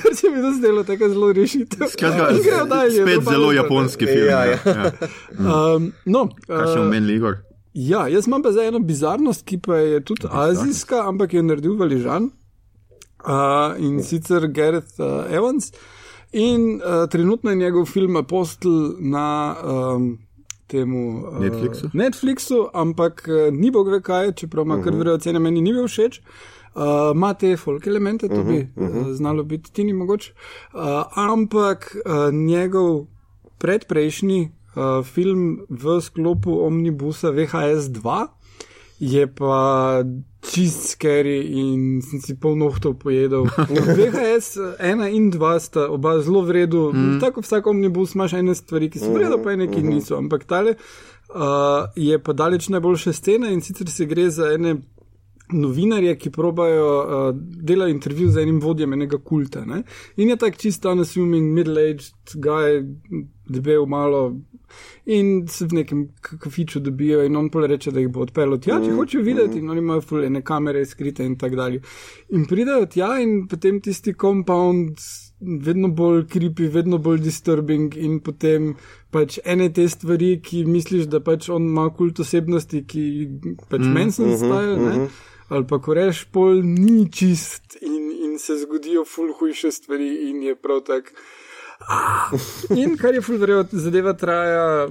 [0.00, 1.92] Kar se mi zdelo tako zelo rešitev.
[1.92, 2.30] Skratka,
[3.02, 4.26] spet zelo japonski film.
[4.30, 4.58] Ja, ja.
[4.64, 4.90] Ja.
[5.40, 7.38] Um, no, kaj še omenili, Igor?
[7.74, 11.76] Ja, jaz imam pa za eno bizarnost, ki pa je tudi azijska, ampak je naredil
[11.80, 12.30] valižan.
[13.20, 15.72] Uh, in sicer Gareth uh, Evans.
[16.32, 20.18] In uh, trenutno je njegov film Apostel na um,
[20.66, 21.90] temu uh, Netflixu?
[21.94, 25.88] Netflixu, ampak uh, ni bog ve kaj, čeprav ima kar verjetno cene, meni ni bil
[25.88, 26.20] všeč.
[26.74, 26.82] Uh,
[27.14, 30.32] ima te folk elemente, to bi uh, znalo biti ti ni mogoče.
[30.72, 30.80] Uh,
[31.18, 33.06] ampak uh, njegov
[33.58, 38.26] predprejšnji uh, film v sklopu omnibusa VHS 2
[39.00, 40.04] je pa
[40.40, 43.46] čist scary in sem si pol nohtov pojedel.
[43.68, 47.20] VHS 1 in 2 sta oba zelo v redu, mm.
[47.20, 50.48] tako vsak omnibus imaš ene stvari, ki so v redu, pa ene, ki niso, ampak
[50.48, 50.76] tale
[51.34, 54.80] uh, je pa daleč najboljše scene in sicer se gre za ene
[55.52, 59.64] novinarje, ki probajo uh, delati intervju z enim vodjem enega kulta.
[59.64, 59.82] Ne?
[60.16, 62.82] In je tak čisto unassuming, middle-aged guy,
[63.50, 64.36] debel malo.
[65.06, 68.76] In se v nekem kafiču dobijo, in on pa reče, da jih bo odpeljal tja,
[68.84, 71.80] če hočejo videti, in oni imajo fulene kamere skrite in tako dalje.
[72.36, 75.02] In pridejo tja, in potem tisti compound,
[75.40, 78.74] vedno bolj creepy, vedno bolj disturbing, in potem
[79.10, 83.04] pač ene te stvari, ki misliš, da pač on ima kult osebnosti, ki
[83.66, 85.08] pač mm, Manson style, mm -hmm.
[85.50, 90.42] Ali pa ko reš pol ni čist in, in se zgodijo ful hujše stvari, in
[90.42, 91.10] je prav tako.
[92.76, 94.88] In kar je fulverjeno, zadeva traja.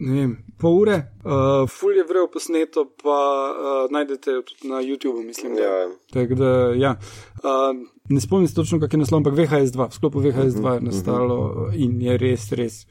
[0.00, 3.16] Vem, pol ure, uh, ful je vrel posneto, pa
[3.52, 5.58] uh, najdete tudi na YouTubu, mislim.
[5.58, 5.62] Da.
[5.62, 5.88] Ja.
[6.12, 6.94] Tak, da, ja.
[7.44, 7.76] uh,
[8.08, 11.76] ne spomnim se točno, kak je naslov, ampak VHS2, v sklopu VHS2 je nastalo uh,
[11.76, 12.86] in je res, res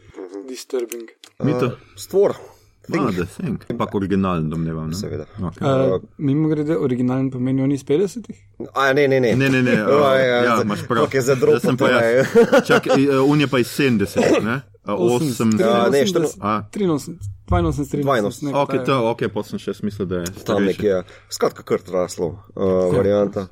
[0.49, 1.09] disturbing.
[1.41, 1.65] Mito.
[1.65, 2.58] Uh,
[2.89, 3.05] stvor.
[3.05, 3.65] Ah, da, think.
[3.69, 4.89] Ampak originalen, domnevam.
[4.89, 4.95] ne?
[4.95, 5.25] Seveda.
[5.39, 5.61] Okay.
[5.61, 8.39] Uh, Mimo grede, originalen pomeni oni iz 50-ih.
[8.73, 9.35] A, ne, ne, ne.
[9.35, 9.77] Ne, ne, ne.
[9.89, 11.03] Uh, ja, ja, za- imaš prav.
[11.03, 12.27] ok, za Zdaj sem pa jaz.
[12.67, 14.61] Čak, uh, on je pa iz 70, ne?
[14.83, 15.59] Uh, 8.
[15.59, 16.63] Ja, ne, štrno- A.
[16.71, 18.53] 83, 82, 82.
[18.55, 20.33] Ok, to, ok, pa sem še mislil, da je.
[20.45, 23.47] Tam nekje, skratka, kar raslo, uh, varianta.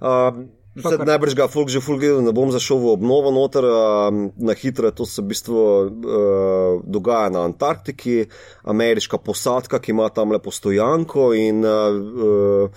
[0.00, 3.66] Uh, Se najbrž ga folk že fulgil, ne bom zašel v obnovo noter,
[4.38, 5.88] na hitro to se v bistvu uh,
[6.86, 8.30] dogaja na Antarktiki,
[8.62, 12.70] ameriška posadka, ki ima tam lepo stojanko in uh,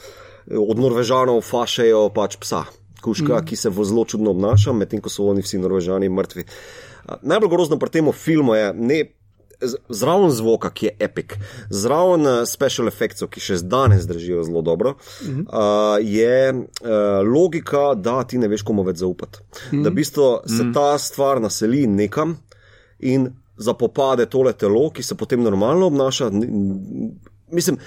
[0.50, 2.66] od Norvežanov fašejo pač psa,
[2.98, 3.46] kuška, mm.
[3.46, 6.50] ki se zelo čudno obnaša, medtem ko so oni vsi Norvežani mrtvi.
[7.22, 9.00] Najbolj grozno pri tem filmu je, ne
[9.90, 11.36] zraven zvoka, ki je epic,
[11.70, 15.46] zraven uh, special effectsov, ki še danes držijo zelo dobro, uh -huh.
[15.48, 16.64] uh, je uh,
[17.28, 19.40] logika, da ti ne veš, komu več zaupati.
[19.40, 19.84] Uh -huh.
[19.84, 22.38] Da v bistvu se ta stvar naseli nekam
[23.00, 26.32] in zapopade tole telo, ki se potem normalno obnaša.
[27.52, 27.78] Mislim,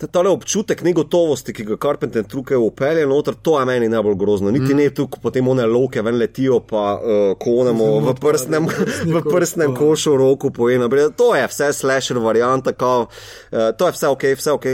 [0.00, 4.50] ta tale občutek negotovosti, ki ga Carpenter tukaj upelje noter, to je meni najbolj grozno.
[4.50, 4.78] Niti mm.
[4.78, 8.68] ne tu, ko potem one loke ven letijo, pa uh, konemo v prsnem,
[9.16, 10.88] v prsnem košu roku po ena.
[11.16, 14.66] To je vse slasher varianta, kao, uh, to je vse ok, vse ok.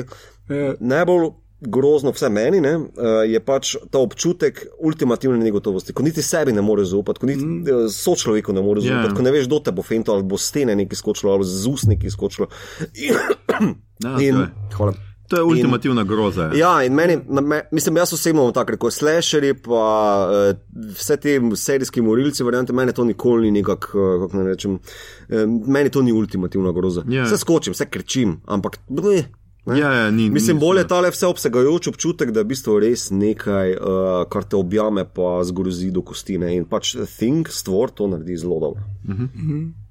[0.47, 0.77] Ja.
[0.79, 6.55] Najbolj grozno vse meni ne, uh, je pač ta občutek ultimativne negotovosti, ko niti sebi
[6.55, 7.91] ne moreš zaupati, ko niti mm.
[7.91, 8.95] sočloveku ne moreš Ja.
[8.95, 11.67] zaupati, ko ne veš, kdo te bo fento ali bo stene nekaj skočilo ali z
[11.73, 12.49] ust nekaj skočilo.
[12.95, 14.49] In, Ja, in, je.
[14.77, 14.93] hvala.
[15.29, 16.43] To je ultimativna groza.
[16.43, 16.59] ja.
[16.59, 19.81] Ja, in meni, me, mislim, jaz osebno imam tako rekoč, slasherji, pa
[20.53, 20.57] uh,
[20.97, 24.79] vse te serijski morilci, variante, meni to nikoli ni nekako, uh, kako naj rečem,
[25.29, 27.03] um, meni to ni ultimativna groza.
[27.09, 27.25] Ja.
[27.25, 28.79] Vse skočim, vse krčim, ampak.
[28.89, 29.25] bleh,
[29.67, 29.79] ne.
[29.81, 33.09] Ja, ja, ni, Mislim, ni- bolje je tale vseobsegajoč občutek, da je v bistvu res
[33.11, 36.55] nekaj, uh, kar te objame, pa zgrozi do kostine.
[36.57, 38.83] In pač think, stvor to naredi zelo dobro.
[39.09, 39.86] Uh,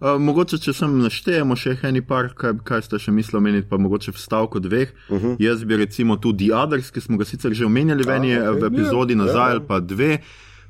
[0.00, 4.14] mogoče, če sem naštejemo še eni par, kaj, kaj ste še mislili omeniti, pa mogoče
[4.14, 4.92] v stavku dveh.
[5.08, 5.36] Uh -huh.
[5.42, 8.66] Jaz bi recimo tudi Others, ki smo ga sicer že omenjali v eni okay.
[8.66, 9.50] epizodi Ja, nazaj, ja.
[9.50, 10.18] ali pa dve.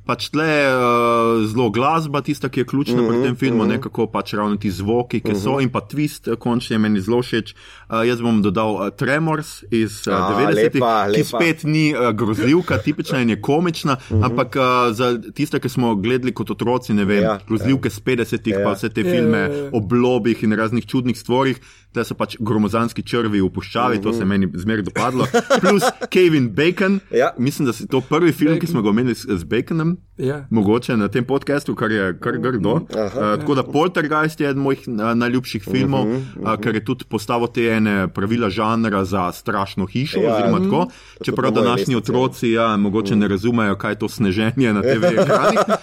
[0.09, 3.63] Pač tle je uh, zelo glasba, tista, ki je ključna uh -huh, pri tem filmu,
[3.63, 3.73] uh -huh.
[3.77, 5.43] nekako pač ravno ti zvoki, ki uh -huh.
[5.45, 7.53] so in pa twist, eh, končni je meni zelo všeč.
[7.53, 12.11] Uh, jaz bom dodal uh, Tremors iz uh, A, 90-ih, lepa, ki spet ni uh,
[12.17, 14.25] grozljivka, tipična in je komična, uh -huh.
[14.25, 18.01] ampak uh, za tiste, ki smo gledali kot otroci, ne vem, Ja, ja, grozljivke z
[18.01, 18.65] 50-ih, Ja.
[18.65, 19.71] pa vse te Ja, filme ja, ja.
[19.73, 21.61] o blobih in raznih čudnih stvarih,
[21.95, 25.27] da so pač gromozanski črvi v puščavi, to se je meni zmeraj dopadlo.
[25.61, 27.33] Plus Kevin Bacon, Ja.
[27.39, 29.97] mislim, da je to prvi film, ki smo ga omenili s, z Baconom.
[30.19, 30.47] Ja.
[30.51, 32.73] Mogoče na tem podkastu, kar je kar grdo.
[32.73, 36.85] Uh, tako da Poltergeist je eden mojih uh, najljubših filmov, uh -huh, uh, ker je
[36.85, 40.21] tudi postavil te ene pravila žanra za strašno hišo.
[40.21, 40.87] Ja, oziroma tako,
[41.19, 42.19] to čeprav današnji lestvici, ja.
[42.19, 45.61] otroci ja, mogoče ne razumejo, kaj je to sneženje na TV ekranih.
[45.69, 45.77] Uh,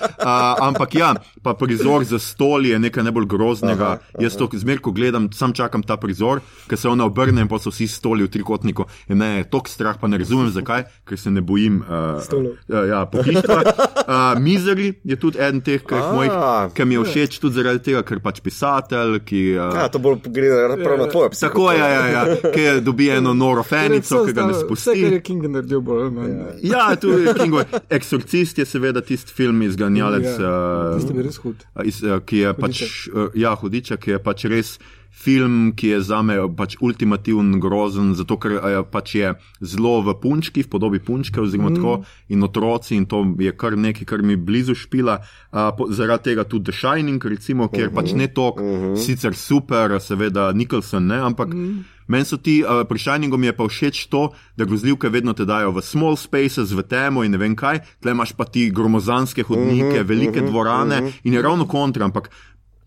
[0.68, 3.86] ampak ja, pa prizor za stol je nekaj najbolj groznega.
[3.86, 4.24] Aha, aha.
[4.24, 6.40] Jaz to zmeraj, ko gledam, sam čakam ta prizor,
[6.70, 8.86] ker se ona obrne in pa so vsi stoli v trikotniku.
[9.10, 12.56] In ne, tok strah pa ne razumem zakaj, ker se ne bojim uh, Stolov.
[12.70, 13.60] uh, ja, pohištva.
[14.06, 16.14] Uh, Misery je tudi eden teh, ki, A.
[16.14, 16.36] mojih,
[16.78, 19.44] ki mi je všeč tudi zaradi tega, ker pač pisatelj, ki.
[19.58, 21.48] Uh, Ja, to bolj gre prav na tvoje pse.
[21.48, 25.02] Tako je, ja, ja, ki dobi eno noro fenico, ki ga ne Vse, kar spusti.
[25.02, 26.36] je King naredil, bolj ali manj.
[26.64, 27.66] Ja, tu je Kingov.
[27.90, 30.28] Exorcist je seveda tisti film izganjalec.
[30.40, 30.54] Ja,
[30.92, 31.66] uh, Tisti bi res hud.
[31.84, 34.76] iz, eh, ki je pač, eh, ja, hudiča, ki je pač res
[35.16, 40.16] film, ki je za me pač ultimativen grozen, zato ker eh, pač je zelo v
[40.22, 41.80] punčki, v podobi punčke, oziroma mm.
[41.80, 41.96] tako
[42.30, 45.20] in otroci, in to je kar nekaj, kar mi blizu špila.
[45.56, 48.96] Uh, po, zaradi tega tudi The Shining, recimo, kjer pač ne tok, uh -huh.
[49.00, 51.54] sicer super, seveda Nicholson ne, ampak.
[51.54, 51.84] Mm.
[52.08, 55.46] Meni so ti, uh, pri Shiningu mi je pa všeč to, da grozljivke vedno te
[55.46, 59.44] dajo v small spaces, v temo in ne vem kaj, tle imaš pa ti gromozanske
[59.44, 61.14] hodnike, uh -huh, velike uh -huh, dvorane uh -huh.
[61.24, 62.30] in je ravno kontra, ampak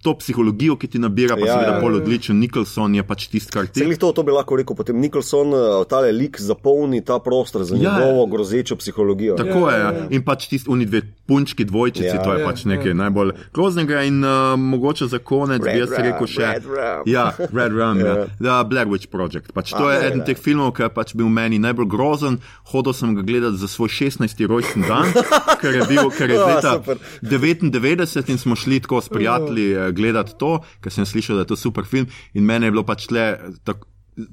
[0.02, 2.02] to psihologijo, ki ti nabira, pa Ja, ja, seveda ja, ja, bolj ja.
[2.02, 2.38] odličen.
[2.38, 3.80] Nicholson je pač tisti, kar ti.
[3.80, 7.74] Celih to, to bi lahko rekel, potem Nicholson, eh, tale lik zapolni ta prostor za
[7.76, 7.98] Ja.
[7.98, 9.36] njegovo grozečo psihologijo.
[9.36, 10.06] Tako Ja, je, ja, ja, ja.
[10.10, 12.86] in pač tisti oni dve punčki, dvojčici, Ja, ja, to je ja, ja, pač nekaj
[12.86, 12.94] ja.
[12.94, 12.94] ja.
[12.94, 16.46] najbolj groznega in uh, mogoče za konec Red bi jaz Rum, rekel še.
[16.46, 17.02] Red Rum.
[17.06, 18.06] Ja, Red Rum, Ja.
[18.18, 18.26] ja.
[18.40, 18.62] ja.
[18.64, 19.52] Blair Witch Project.
[19.52, 20.24] Pač to A, je ja, eden ja.
[20.30, 22.38] teh filmov, ki je pač bil meni najbolj grozen.
[22.70, 24.46] Hodil sem ga gledati za svoj 16.
[24.46, 25.10] rojstni dan,
[25.60, 26.96] ker je bil, ker je Ja, leta super.
[27.22, 31.52] 99 in smo šli tako s prijatelji eh, gledati to, ker sem slišal, da je
[31.54, 33.30] to super film in mene je bilo pač tle.
[33.64, 33.86] Tak,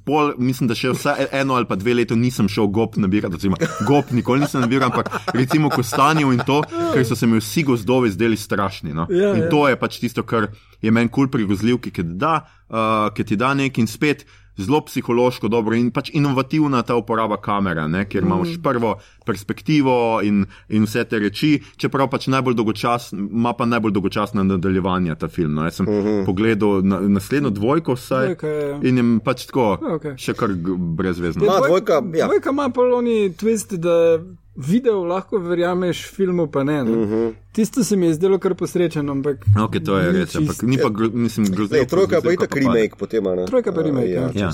[0.05, 3.59] Pol, mislim, da še vsaj eno ali pa dve leta nisem šel gop nabirati, oziroma
[3.85, 8.09] gop nikoli nisem nabiral, ampak recimo kostanjev in to, ker so se mi vsi gozdovi
[8.15, 8.95] zdeli strašni.
[8.97, 9.05] No?
[9.13, 9.51] Ja, in ja.
[9.51, 10.49] to je pač tisto, kar
[10.81, 13.91] je meni kul cool pri grozljivki, ki ti da, uh, ki ti da nekaj in
[13.91, 14.25] spet.
[14.57, 18.61] Zelo psihološko dobro in pač inovativna ta uporaba kamere, ne, kjer imaš Mm.
[18.63, 18.95] prvo
[19.25, 25.15] perspektivo in, in vse te reči, čeprav pač najbolj dolgočasno, ima pa najbolj dolgočasno nadaljevanje
[25.15, 25.53] ta film.
[25.53, 25.63] No.
[25.63, 26.25] Jaz sem uh -huh.
[26.25, 30.17] pogledal na, naslednjo dvojko vsaj Dvojka je- in jim pač tako, Ja, okej.
[30.17, 31.45] še kar brezvezno.
[31.45, 31.67] Ma, Dvojka-
[32.01, 32.27] dvojka, ja.
[32.27, 34.19] Dvojka ima pa oni twist, da
[34.57, 36.73] video lahko verjameš, filmu pa ne.
[36.75, 36.91] ne.
[36.91, 37.13] Uh Mhm.
[37.13, 37.33] -huh.
[37.51, 39.37] Tisto se mi je zdelo kar posrečeno, ampak.
[39.59, 41.77] Ok, to je res, čist- ampak ni pa, mislim, grozno.
[41.85, 43.45] Trojka je pa itak remake potem, a ne?
[43.45, 44.21] Trojka pa remake, ja.
[44.23, 44.31] Ja.
[44.35, 44.51] ja.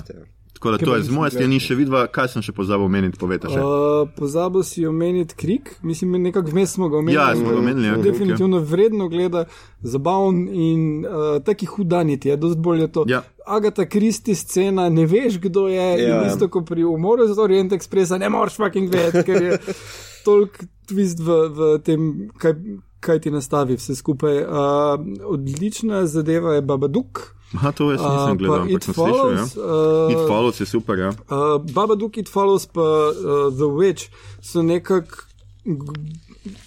[0.61, 3.17] Tako da Ki to je z moje strani še vidva, kaj sem še pozabil omeniti,
[3.17, 3.57] povete še.
[3.57, 7.17] Uh, pozabil si omeniti krik, mislim, nekako vmes smo ga omenili.
[7.17, 8.11] Ja, smo ga omenili, ja, Krik, ja.
[8.11, 9.41] Definitivno vredno gleda,
[9.81, 13.07] zabaven in uh, taki hudaniti je, dosti bolje to.
[13.09, 13.23] Ja.
[13.41, 15.89] Agata Kristi scena, ne veš, kdo je.
[16.03, 16.13] Ja.
[16.13, 16.21] Ja.
[16.29, 19.59] Isto kot pri umoru z Orient Expressa, ne moreš fucking vedeti, ker je
[20.29, 22.07] toliko twist v, v tem,
[22.37, 22.53] kaj,
[23.01, 24.43] kaj ti nastavi vse skupaj.
[24.45, 27.31] Uh, odlična zadeva je Babaduk.
[27.55, 29.31] Aha, to jaz nisem Uh, gledal, pa ampak sem slišal.
[29.31, 29.45] Ja.
[29.45, 31.09] Follows, uh, It Follows je super, ja.
[31.09, 34.07] Uh, Babadook It Follows pa uh, The Witch
[34.41, 35.27] so nekako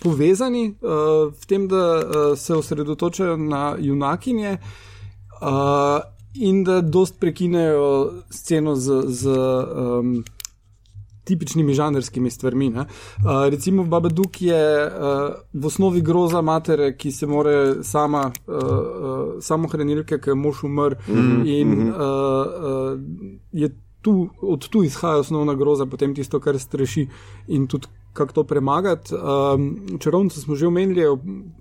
[0.02, 4.58] povezani uh, v tem, da uh, se osredotočajo na junakinje
[5.42, 6.00] uh,
[6.34, 9.02] in da dost prekinejo sceno z.
[9.08, 10.24] z um,
[11.24, 12.68] Tipičnimi žanrskimi stvarmi.
[12.68, 12.84] Uh,
[13.50, 20.18] recimo, Babadook je uh, v osnovi groza matere, ki se more sama, uh, uh, samohranilke,
[20.20, 21.60] ki je mož umrl, mm -hmm.
[21.60, 23.00] in uh, uh,
[23.52, 23.70] je
[24.00, 27.08] tu, od tu izhaja osnovna groza, potem tisto, kar straši
[27.48, 29.14] in tudi kako to premagati.
[29.14, 31.02] Um, čarovnice smo že omenili,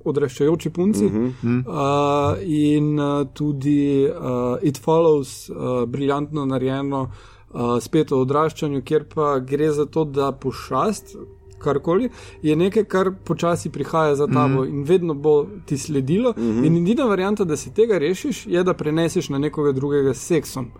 [0.06, 1.64] odraščajoči punci uh -huh.
[1.66, 7.12] uh, in uh, tudi uh, It Follows, uh, briljantno narejeno,
[7.54, 11.16] uh, spet o odraščanju, kjer pa gre za to, da pošast.
[11.64, 12.10] Karkoli
[12.42, 14.70] je nekaj, kar počasi prihaja za tabo mm -hmm.
[14.70, 16.34] in vedno bo ti sledilo.
[16.38, 16.66] Mm -hmm.
[16.66, 20.72] In edina varianta, da se tega rešiš, je, da preneseš na nekoga drugega s seksom,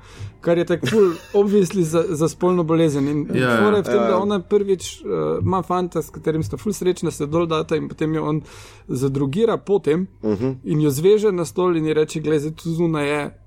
[0.42, 1.12] kar je tako ful,
[1.42, 3.08] obvisli za, za spolno bolezen.
[3.08, 3.58] In Ja, ja.
[3.58, 4.08] fora je v tem, Ja.
[4.08, 5.08] da ona prvič uh,
[5.42, 8.42] ima fanta, s katerim sta ful srečna, se dol data in potem jo on
[8.88, 10.56] zadrugira potem uh -huh.
[10.64, 13.43] in jo zveže na stol in ji reče: Glej, tu zunaj je.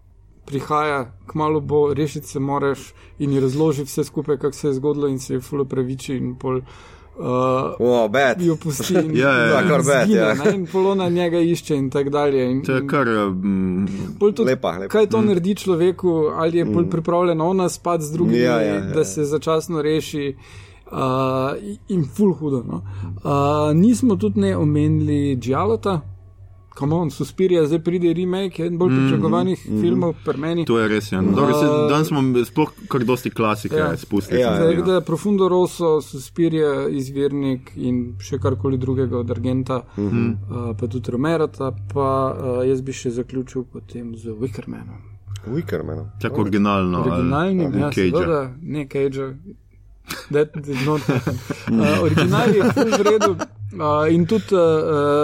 [0.46, 2.78] Prihaja, kmalo bo, rešiti se moraš,
[3.18, 6.34] in ji razloži vse skupaj, kako se je zgodilo, in se je fulo praviči, in
[6.34, 7.24] pol uh,
[7.80, 8.40] O, bad.
[8.40, 8.94] jo pusti.
[8.94, 9.60] In, Ja, ja, ja.
[9.62, 10.34] in Kar zgine, ja.
[10.34, 12.50] ne, in polona njega išče, in tako dalje.
[12.50, 13.08] In, To je kar.
[13.08, 13.88] Um,
[14.20, 14.88] pol tudi, Lepa, lepa.
[14.88, 18.80] Kaj to naredi človeku, ali je bolj pripravljen ona spati z drugimi, Ja, ja, ja.
[18.80, 20.36] da se začasno reši.
[20.86, 20.98] Uh,
[21.88, 22.62] in ful hudo.
[22.62, 22.76] No.
[23.16, 23.30] Uh,
[23.74, 26.00] nismo tudi ne omenili Džalota,
[26.76, 29.80] kamon, Suspirija, zdaj pride remake, en bolj pričakovanih mm -hmm.
[29.80, 30.64] filmov, pri meni.
[30.64, 31.12] to je res.
[31.12, 31.22] Ja.
[31.22, 33.86] Dobro, se, danes smo sploh kar dosti klasike Ja.
[33.86, 33.96] ja.
[33.96, 34.40] spustili.
[34.40, 34.86] Ja, sem Zdaj, videl.
[34.86, 40.32] da je Profundo Rosso, Suspirija, izvirnik in še karkoli drugega od Argenta, uh -huh.
[40.32, 45.16] uh, pa tudi Romerata, pa uh, jaz bi še zaključil potem z Wickermanom.
[45.46, 46.10] Wickerman.
[46.20, 46.98] Tako originalno.
[46.98, 48.10] ali ja, Cagea.
[48.10, 49.34] seveda, ne Cage.
[50.30, 51.38] That did not happen.
[51.66, 53.36] Uh, original je v redu,
[53.76, 54.60] Uh, in tudi uh,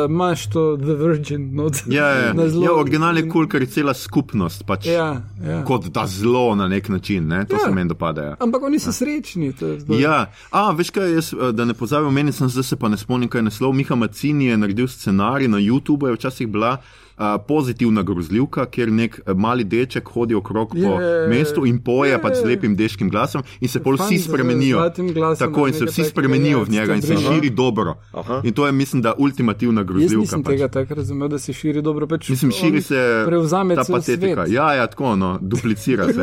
[0.06, 1.52] imaš to The Virgin.
[1.88, 2.48] Ja, ja, na ja.
[2.48, 4.64] zelo- ja original je kul, cool, ker je cela skupnost.
[4.64, 5.64] Pač, Ja, ja.
[5.64, 7.44] Kot da zelo na nek način, ne?
[7.44, 7.58] to Ja.
[7.58, 7.64] ja.
[7.64, 8.22] se meni dopada.
[8.22, 8.36] Ja.
[8.38, 9.52] Ampak oni so srečni.
[9.52, 12.76] to je zdaj- Ja, a veš kaj, jaz, da ne pozabim, meni sem zdaj se
[12.76, 13.72] pa ne spomnim, kaj je naslov.
[13.72, 16.76] Miha Macini je naredil scenarij na YouTubu, je včasih bila
[17.14, 22.18] a, pozitivna grozljivka, kjer nek mali deček hodi okrog po Je, mestu in poje je.
[22.18, 24.80] pač z lepim deškim glasom in se pol vsi spremenijo.
[25.14, 27.94] glasom Tako in se vsi spremenijo ja, v njega in se širi dobro.
[28.12, 28.40] Aha.
[28.42, 30.16] In to je, mislim, da ultimativna Jaz grozljivka.
[30.18, 30.52] nisem pač.
[30.52, 32.06] tega tako razumel, da se širi dobro.
[32.06, 34.34] Pač Mislim, širi se Prevzame ta patetika.
[34.36, 34.50] svet.
[34.50, 36.18] Ja, ja, tako, no, duplicira se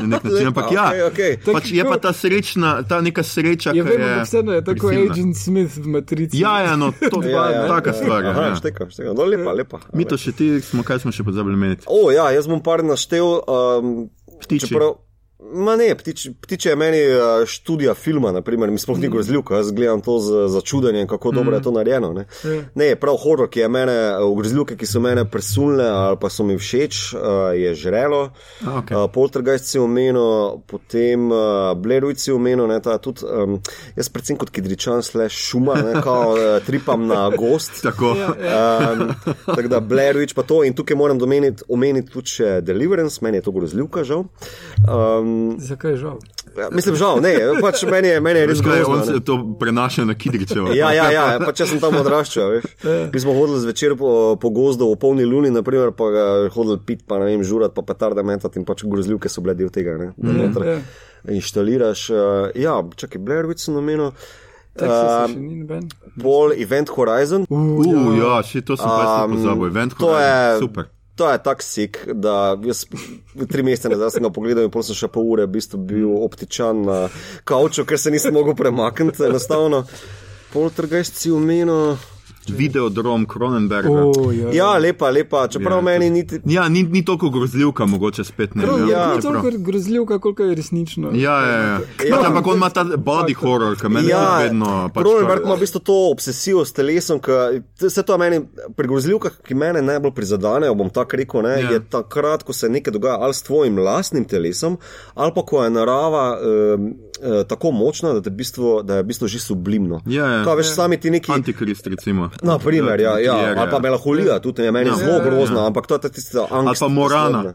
[0.00, 0.46] na nek način.
[0.46, 1.52] Ampak Lepa, ja, okej, okej.
[1.52, 4.12] pač je pa ta srečna, ta neka sreča, Ja, ki vemo, je.
[4.12, 5.12] ampak vseeno je tako prisilna.
[5.12, 6.38] Agent Smith v Matrici.
[6.38, 7.94] Ja, ja, no, to je Ja, ja, taka ja.
[7.94, 8.24] stvar.
[8.24, 8.54] Aha, Ja.
[8.54, 9.12] šteka, šteka.
[9.12, 9.78] No, lepa, lepa.
[9.92, 11.84] Mi to še ti smo, kaj smo še pozabili meniti?
[11.86, 13.40] O, ja, jaz bom par naštel.
[13.42, 14.10] Um,
[14.40, 14.66] Ptiči.
[14.68, 14.96] čeprav-
[15.42, 19.72] Ma ne, ptič, ptiče je meni uh, študija filma, naprimer, mi sploh ni grozljivka, jaz
[19.72, 22.12] gledam to z začudenjem, kako dobro je to narejeno.
[22.12, 22.62] Ne, Ja.
[22.74, 26.44] ne prav horor, ki je mene, uh, grozljivke, ki so mene presunile ali pa so
[26.44, 27.20] mi všeč, uh,
[27.58, 28.30] je žrelo.
[28.62, 31.28] Uh, Poltergeist si omenil, potem
[31.76, 33.58] Blair Witch si omenil, ne, ta tudi, um,
[33.96, 36.36] jaz predvsem kot kidričan slash šuma, ne, kao,
[36.66, 37.82] tripam na gost.
[37.88, 38.14] Tako.
[38.14, 39.14] Um,
[39.46, 43.40] tako da Blair Witch pa to in tukaj moram domeniti, omeniti tudi še Deliverance, meni
[43.42, 44.24] je to grozljivka, žal.
[44.86, 46.18] Um, Zakaj je žal?
[46.56, 47.32] ja, mislim, žal, ne,
[47.64, 48.94] pač meni je, meni je res grozno.
[48.94, 50.72] on se to prenaša na Kidričevo.
[50.76, 52.50] Ja, ja, ja, pač jaz sem tam odraščal.
[52.58, 52.66] veš.
[53.14, 57.06] Mi smo hodili zvečer po, po gozdu v polni luni, naprimer, pa ga hodili pit,
[57.08, 60.12] pa ne vem, žurat, pa petarde metati in pač grozljivke so bile del tega, ne,
[60.16, 60.78] da noter ja.
[61.32, 62.10] inštaliraš.
[62.10, 64.12] Uh, ja, čakaj, Blair Witch sem omenil.
[64.72, 65.88] Texas Um, še ni noben.
[66.22, 67.44] Pol Event Horizon.
[67.52, 69.68] Uh, ja, še to sem pa Um, pozabil.
[69.68, 70.88] Event to Horizon, je- super.
[71.16, 72.86] To je tak sik, da jaz
[73.48, 76.14] tri mesece nazaj sem ga pogledal in pol sem še pol ure v bistvu bil
[76.24, 76.98] obtičan na
[77.44, 79.84] kavču, ker se nisem mogel premakniti enostavno.
[80.54, 81.98] Poltergeist si omenil.
[82.48, 83.90] Videodrom Kronenberga.
[83.90, 84.50] Oh, ja.
[84.52, 86.40] Ja, lepa, lepa, čeprav Ja, meni niti.
[86.44, 88.62] Ja, ni, ni toliko grozljivka, mogoče spet ne.
[88.62, 91.10] Prav, vem, ja, ni toliko grozljivka, koliko je resnično.
[91.14, 91.62] Ja, ja, ja.
[91.62, 91.80] Ja.
[92.10, 94.90] Pač, ampak on ima ta body horror, ki meni Ja, je vedno.
[94.94, 97.30] Pač Cronenberg to- ima v bistvu to obsesijo s telesom, ki
[97.88, 98.40] se to meni
[98.76, 101.70] pri grozljivkah, ki mene najbolj prizadenejo, bom tako rekel, ne, Ja.
[101.70, 104.78] je takrat, ko se nekaj dogaja ali s tvojim lastnim telesom,
[105.14, 106.92] ali pa ko je narava um,
[107.22, 110.00] uh, tako močna, da, v bistvu, da je v bistvu že sublimno.
[110.06, 110.44] Ja, ja.
[110.44, 111.32] Kaj, veš, sami ti neki.
[111.32, 112.30] Antikrist, recimo.
[112.42, 114.96] Na primer, ja, ja, Klier, ali pa melanholija, tudi je meni Ja.
[114.96, 115.30] zelo Ja, ja, ja.
[115.30, 116.80] grozna, ampak to je tista angst.
[116.80, 117.26] pa Morana.
[117.28, 117.54] poslovna.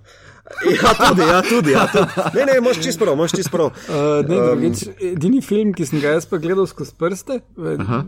[0.82, 1.72] Ja, tudi, ja, tudi.
[1.72, 2.38] Ja, tudi.
[2.40, 3.66] Ne, ne, imaš čist prav, imaš čist prav.
[3.66, 7.40] Uh, ne, drugič, edini film, ki sem ga jaz pa gledal skozi prste,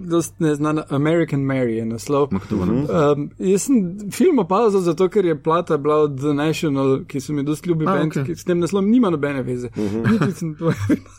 [0.08, 2.30] dost neznan, American Mary je naslov.
[2.32, 7.36] Um, jaz sem film opazil zato, ker je plata bila od The National, ki so
[7.36, 8.26] mi dosti ljubi A, band, okej.
[8.30, 9.72] ki s tem naslovom nima nobene veze.
[9.76, 10.74] Niti sem to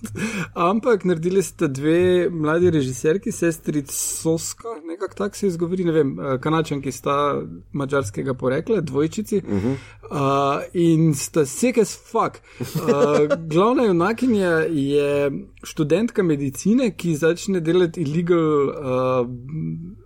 [0.71, 6.39] Ampak naredili ste dve mladi režiserki, sestri Soska, nekako tako se izgovori, ne vem, eh,
[6.41, 7.43] kanačanki sta
[7.73, 9.43] mačarskega porekla, dvojčici.
[10.11, 12.41] Uh, in sta sick as fuck.
[12.61, 15.31] Uh, glavna junakinja je
[15.63, 19.29] študentka medicine, ki začne delati illegal uh,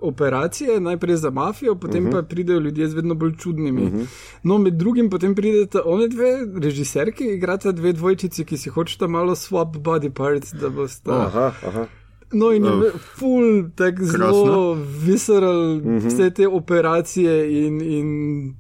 [0.00, 2.12] operacije, najprej za mafijo, potem uh -huh.
[2.12, 3.82] pa pridejo ljudje z vedno bolj čudnimi.
[3.82, 4.06] Uh -huh.
[4.42, 9.34] No, med drugim potem prideta one dve režiserki, igrata dve dvojčici, ki si hočeta malo
[9.34, 11.10] swap body parts, da bosta.
[11.10, 11.26] Oh.
[11.26, 11.86] Aha, aha.
[12.32, 13.00] No, in je oh.
[13.18, 14.74] full, tako zelo
[15.06, 16.06] visceral, uh -huh.
[16.06, 18.54] vse te operacije in, in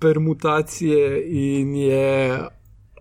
[0.00, 2.38] permutacije, in je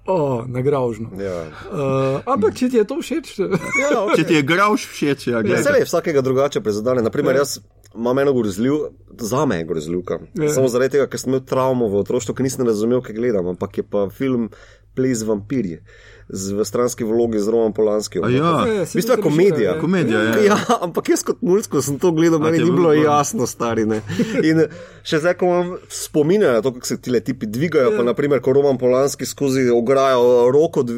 [0.06, 1.10] oh, nagražno.
[1.20, 1.42] Ja.
[1.72, 3.36] Uh, ampak, če ti je to všeč,
[3.84, 4.22] Ja, okay.
[4.22, 5.64] Če ti je grauš všeč, ja, Ja, gledaj.
[5.64, 7.06] se je vsakega drugače prizadene.
[7.06, 7.60] Naprimer, jaz
[7.96, 8.74] imam eno grozljiv,
[9.20, 10.20] za me je grozljivka.
[10.38, 10.54] Ja.
[10.54, 13.82] Samo zaradi tega, ker sem imel travmo v otroštvu, ki nisem razumel, kaj gledam, ampak
[13.82, 14.50] je pa film
[14.96, 15.84] Ples vampirje
[16.30, 18.24] z, v stranski vlogi z Romom Polanskim.
[18.24, 18.38] A ja.
[18.38, 19.72] Ja, V bistvu je komedija.
[19.76, 20.36] Komedija, ja.
[20.46, 23.86] Ja, ampak jaz kot mulj, ko sem to gledal, meni je ni bilo jasno, stari.
[23.86, 24.02] Ne.
[24.42, 24.64] In
[25.02, 28.40] še zdaj, ko imam spomin na to, kako se ti le tipi dvigajo, pa naprimer,
[28.40, 30.94] ko Roman Polanski skozi ograjo roko eh,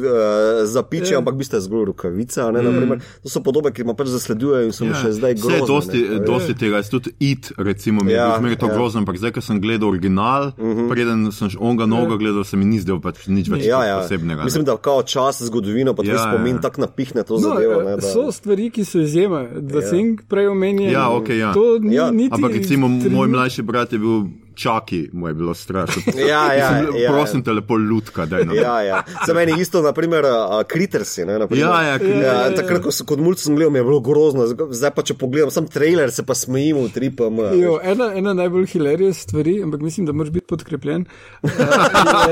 [0.66, 1.18] zapiče, Ja.
[1.18, 2.50] ampak je zgolj rokavica.
[2.50, 5.40] Ne, naprimer, to so podobe, ki me pač zasledujejo in so mi še zdaj Vse
[5.40, 5.56] grozne.
[5.56, 6.18] je dosti, ne.
[6.22, 8.74] dosti tega, jaz tudi it, recimo, mi je Ja, bil zmeraj to ja.
[8.74, 10.88] grozno, ampak zdaj, ko sem gledal original, uh -huh.
[10.88, 13.96] preden sem onga noga gledal, se mi ni zdel pač nič več Ja, ja.
[13.98, 14.44] posebnega.
[14.44, 14.66] Mislim, ne.
[14.66, 16.60] da kao čas, zgodovino, pa tvoj Ja, ja, spomin ja.
[16.60, 17.82] tako napihne to No, zadevo.
[17.82, 19.48] Ne, da, so stvari, ki so izjeme.
[19.62, 19.88] The Ja.
[19.88, 20.90] Thing prej omenjen.
[20.90, 21.52] Ja, okej, ja.
[21.52, 25.54] To ni Ja, niti Ampak recimo moj mlajši brat je bil Čaki mu je bilo
[25.54, 26.02] strašno.
[26.28, 27.10] Ja, ja, Mislim, ja.
[27.10, 29.02] Prosim te, lepo lutka, da je na Ja, ja.
[29.26, 30.32] Za meni isto, naprimer, uh,
[30.64, 31.24] Kritersi.
[31.24, 31.64] Ne, naprimer.
[31.64, 32.24] Ja, ja, Critters.
[32.24, 34.46] ja, takrat, ko sem kot mulj sem gledal, mi je bilo grozno.
[34.70, 37.28] Zdaj pa, če pogledam sam trailer, se pa smejim v tripa.
[37.54, 41.04] Jo, ena, ena najbolj hilarije stvari, ampak mislim, da moraš biti podkrepljen,
[41.42, 41.50] uh,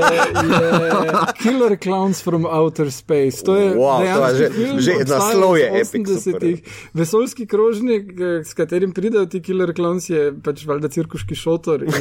[0.05, 3.43] je, je Killer Clowns from Outer Space.
[3.43, 6.57] To je Wow, to je že- film, že naslov je epic, 80-ih.
[6.93, 11.83] Vesoljski krožnik, eh, s katerim pridejo ti Killer Clowns, je pač valjda cirkuški šotor.
[11.83, 11.91] In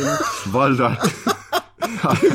[0.52, 0.96] Valjda.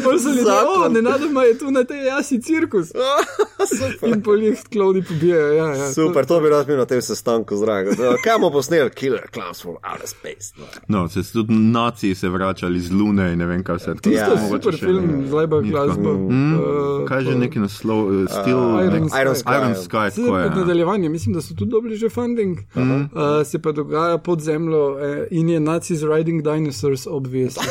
[0.03, 0.83] bolj so ljudje, Zakon.
[0.83, 2.87] o, nenadoma je tu na tej jasi cirkus.
[3.57, 4.09] Super.
[4.09, 5.53] In po njih klovni pobijajo.
[5.53, 7.95] Ja, ja, Super, to bi rad imel na tem sestanku zraven.
[7.95, 8.89] Kaj bomo posneli?
[8.91, 10.53] Killer Clowns from Outer Space.
[10.57, 10.65] No.
[10.89, 13.85] No, se tudi naciji se vračali z Lune in ne vem kaj vse.
[13.85, 15.61] Tako Tisto Ja, je super film, z tako.
[15.61, 16.13] glasbo.
[16.13, 17.99] Mm, eh, Kaj je že neki naslov?
[17.99, 19.21] Uh, Still Iron nek- Sky.
[19.21, 19.55] Iron Sky.
[19.55, 20.41] Iron Sky, Zdaj tako je.
[20.41, 20.55] je ja.
[20.55, 23.03] nadaljevanje, mislim, da so tudi dobili že funding, uh -huh.
[23.39, 27.63] uh, se pa dogaja pod zemljo eh, in je Nazis riding dinosaurs, obvisli.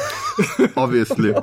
[0.75, 1.35] Obviously.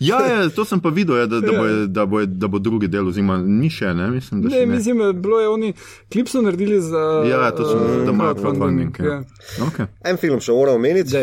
[0.00, 1.58] Ja, ja, to sem pa videl, ja, da, da, Ja.
[1.58, 4.66] bo, da, bo, da bo drugi del, oziroma ni še, ne, mislim, da še Ne,
[4.66, 4.74] ne.
[4.74, 5.72] mislim, da bilo je oni,
[6.12, 7.24] klip so naredili za.
[7.26, 9.58] Ja, točno, eh, da imajo crowdfunding, crowdfunding.
[9.58, 9.64] Ja.
[9.66, 9.86] Okay.
[10.04, 11.16] En film še moram omeniti.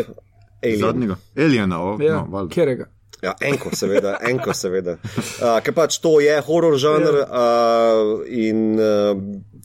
[0.62, 0.80] Alien.
[0.80, 1.16] Zadnjega.
[1.38, 2.54] Aliena, o, Ja, no, valjda.
[2.54, 2.86] Kerega.
[3.22, 4.98] Ja, enko, seveda, enko, seveda.
[5.00, 7.24] Uh, ker pač to je horor žanr Ja.
[7.24, 9.16] uh, in uh,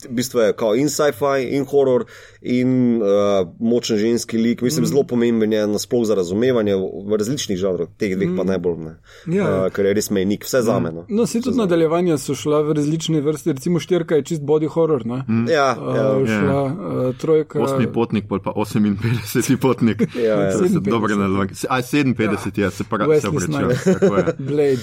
[0.08, 2.04] v bistvu je kao in sci-fi, in horor,
[2.42, 4.62] in uh, močen ženski lik.
[4.62, 4.86] Mislim, mm.
[4.86, 8.36] zelo pomemben je nasploh za razumevanje v, različnih žanrih, teh dveh mm.
[8.36, 8.94] pa najbolj ne.
[9.36, 9.48] Ja.
[9.48, 11.04] Uh, ker je res mejnik, vse za meno.
[11.08, 15.06] No, se tudi nadaljevanja so šla v različne vrste, recimo štirka je čist body horror,
[15.06, 15.22] ne?
[15.28, 15.48] Mm.
[15.50, 15.96] Ja, Uh,
[16.28, 16.40] ja.
[16.40, 17.60] šla uh, trojka.
[17.60, 20.02] Osmi potnik, pol pa 58 potnik.
[20.16, 20.52] Ja, ja.
[20.52, 20.90] To so 57.
[20.90, 21.54] dobre naloge.
[21.54, 23.76] Se- A 57 je, se pravi, se Wesley obrača.
[23.76, 24.00] Snipes.
[24.00, 24.24] Tako je.
[24.38, 24.82] Blade,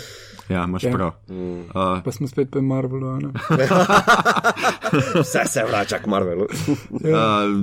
[0.50, 0.92] Ja, imaš Ja.
[0.92, 1.12] prav.
[1.28, 3.08] Uh, pa smo spet pri Marvelu.
[3.08, 3.30] a ne?
[5.16, 6.44] Vse se vrača k Marvelu.
[6.44, 6.50] uh,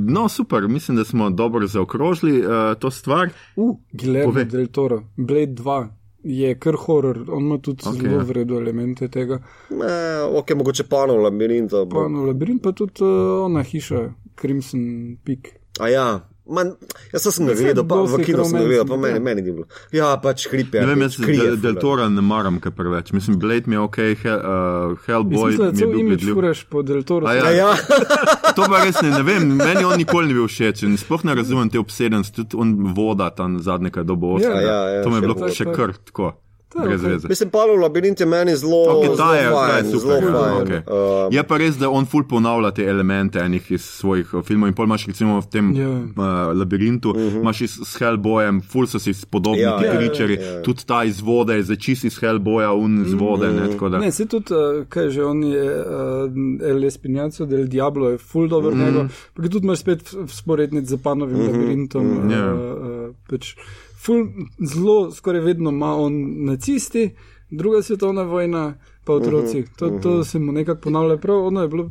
[0.09, 3.29] no, super, mislim, da smo dobro zaokrožili uh, to stvar.
[3.57, 4.45] Uh, Guillermo Povej.
[4.45, 5.89] del Toro, Blade 2
[6.21, 8.23] je kar horor, on ima tudi Ok, okay, zelo ja.
[8.23, 9.39] vredno elemente tega.
[9.71, 9.87] Ne,
[10.33, 11.71] ok, mogoče panov labirint.
[11.91, 13.09] Pa no, labirint pa tudi uh,
[13.45, 14.09] ona hiša,
[14.41, 14.81] Crimson
[15.25, 15.39] Peak.
[15.81, 16.29] A ja.
[16.47, 16.77] Man,
[17.11, 19.65] jaz sem ga gledal, pa v kinu sem ga gledal, pa meni, meni ni bilo.
[19.95, 20.85] Ja, pač hrip je.
[20.85, 23.11] Ne vem, jaz kri je del, del Tora ne maram kaj preveč.
[23.17, 27.03] Mislim, Blade mi je ok, Hell, uh, Hellboy Mislim, da cel imič furaš po del
[27.09, 27.27] Toro.
[27.35, 27.75] Ja, ja.
[28.57, 31.35] To pa res ne, ne vem, meni on nikoli ni bil všeč in sploh ne
[31.37, 35.19] razumem te obsedenosti, tudi on voda tam zadnje, kaj dobo Ja, ja, ja, to mi
[35.19, 36.37] je bilo še kar tako,
[36.75, 37.13] brez okej.
[37.13, 37.29] veze.
[37.29, 40.01] Mislim, Pavel Labirint je meni zelo, Okay, ta je, zelo ta je fajn, super.
[40.01, 40.67] zelo ja, fajn.
[40.67, 40.81] okay.
[41.27, 44.69] Uh, Je pa res, da on ful ponavlja te elemente enih iz svojih uh, filmov
[44.69, 45.89] in pol imaš recimo v tem Ja.
[45.89, 47.41] uh, labirintu, uh -huh.
[47.41, 50.63] imaš s Hellboyem, ful so si podobni Ja, ti ja, kričeri, ja, ja.
[50.63, 53.99] tudi ta iz vode je začis iz Hellboya, un iz vode, ne, tako da.
[53.99, 58.49] Ne, se tudi, uh, kaj že on je, uh, El Espinjaco del Diablo je full
[58.49, 58.79] dobro mm.
[58.85, 61.53] njegov, pa tudi imaš spet sporednic z panovim mm -hmm.
[61.53, 62.07] labirintom.
[62.27, 62.55] Uh, Ja.
[62.55, 63.55] uh, pač
[64.07, 64.27] ful,
[64.75, 67.11] zelo, skoraj vedno ima on nacisti,
[67.51, 68.75] druga svetovna vojna.
[69.07, 71.17] Pa otroci, to, to se mu nekako ponavlja.
[71.17, 71.91] Prav, ono je bilo,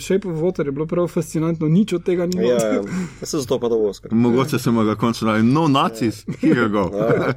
[0.00, 2.50] Shape of Water je bilo prav fascinantno, nič od tega ni bilo.
[2.50, 2.82] ja, ja.
[3.22, 4.14] Sem zato pa dovolj Oscar.
[4.14, 6.90] Mogoče sem ga končno dal, no, nacis, here you go.
[6.98, 7.34] Ja,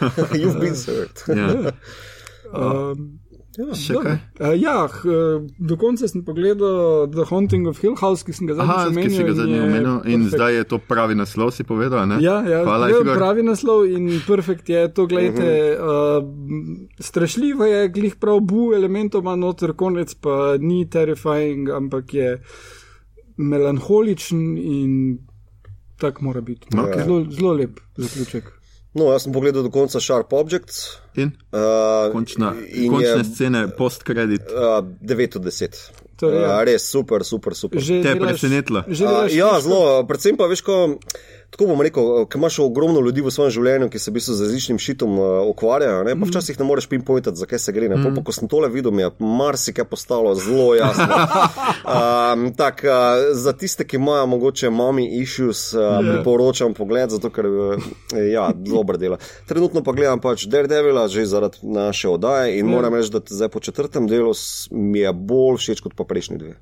[0.40, 1.22] You've been served.
[1.36, 1.72] Ja.
[2.52, 3.18] Um,
[3.56, 4.12] Še dobro.
[4.12, 4.16] kaj?
[4.36, 5.14] Uh, ja, h,
[5.58, 9.24] do konca sem pogledal The Haunting of Hill House, ki sem ga zadnjič ki si
[9.24, 10.34] ga in zadnji je omenil in perfekt.
[10.34, 12.20] zdaj je to pravi naslov, si povedal, ne?
[12.24, 13.16] Ja, ja Hvala, to je Igor.
[13.16, 15.06] pravi naslov in perfekt je to.
[15.06, 16.20] Gledajte, uh -huh.
[16.20, 22.42] uh, strašljivo je, glih prav bu elementoma noter, konec pa ni terrifying, ampak je
[23.36, 25.18] melanholičen in
[25.96, 26.68] tak mora biti.
[26.78, 27.04] Okej.
[27.04, 28.52] Zelo, zelo lep zaključek.
[28.96, 30.96] No, jaz sem pogledal do konca Sharp Objects.
[31.16, 34.42] In Uh, končna, in končne je scene, post-kredit.
[34.52, 35.76] uh, 9 od 10.
[36.16, 36.64] Torej, ja.
[36.64, 37.80] res super, super, super.
[37.80, 40.96] Že Te je delaš ja, zelo, predvsem pa veš, ko.
[41.50, 44.46] Tako bom rekel, ko imaš ogromno ljudi v svojem življenju, ki se v bistvu z
[44.48, 47.86] različnim šitom uh, ukvarjajo, ne, pa včasih ne moreš pinpointati, zakaj se gre.
[47.88, 47.96] Ne.
[47.96, 48.16] Mm.
[48.18, 51.06] Pa, ko sem tole videl, mi je marsikaj postalo zelo jasno.
[51.94, 56.10] um, tak, uh, za tiste, ki imajo mogoče mommy issues, uh, yeah.
[56.10, 57.88] priporočam pogled, zato ker uh,
[58.26, 59.20] ja, dobro dela.
[59.46, 63.62] Trenutno pa gledam pač Daredevila, že zaradi naše oddaje in moram reči, da zdaj po
[63.62, 64.34] četrtem delu
[64.74, 66.54] mi je bolj všeč kot pa prejšnji dve.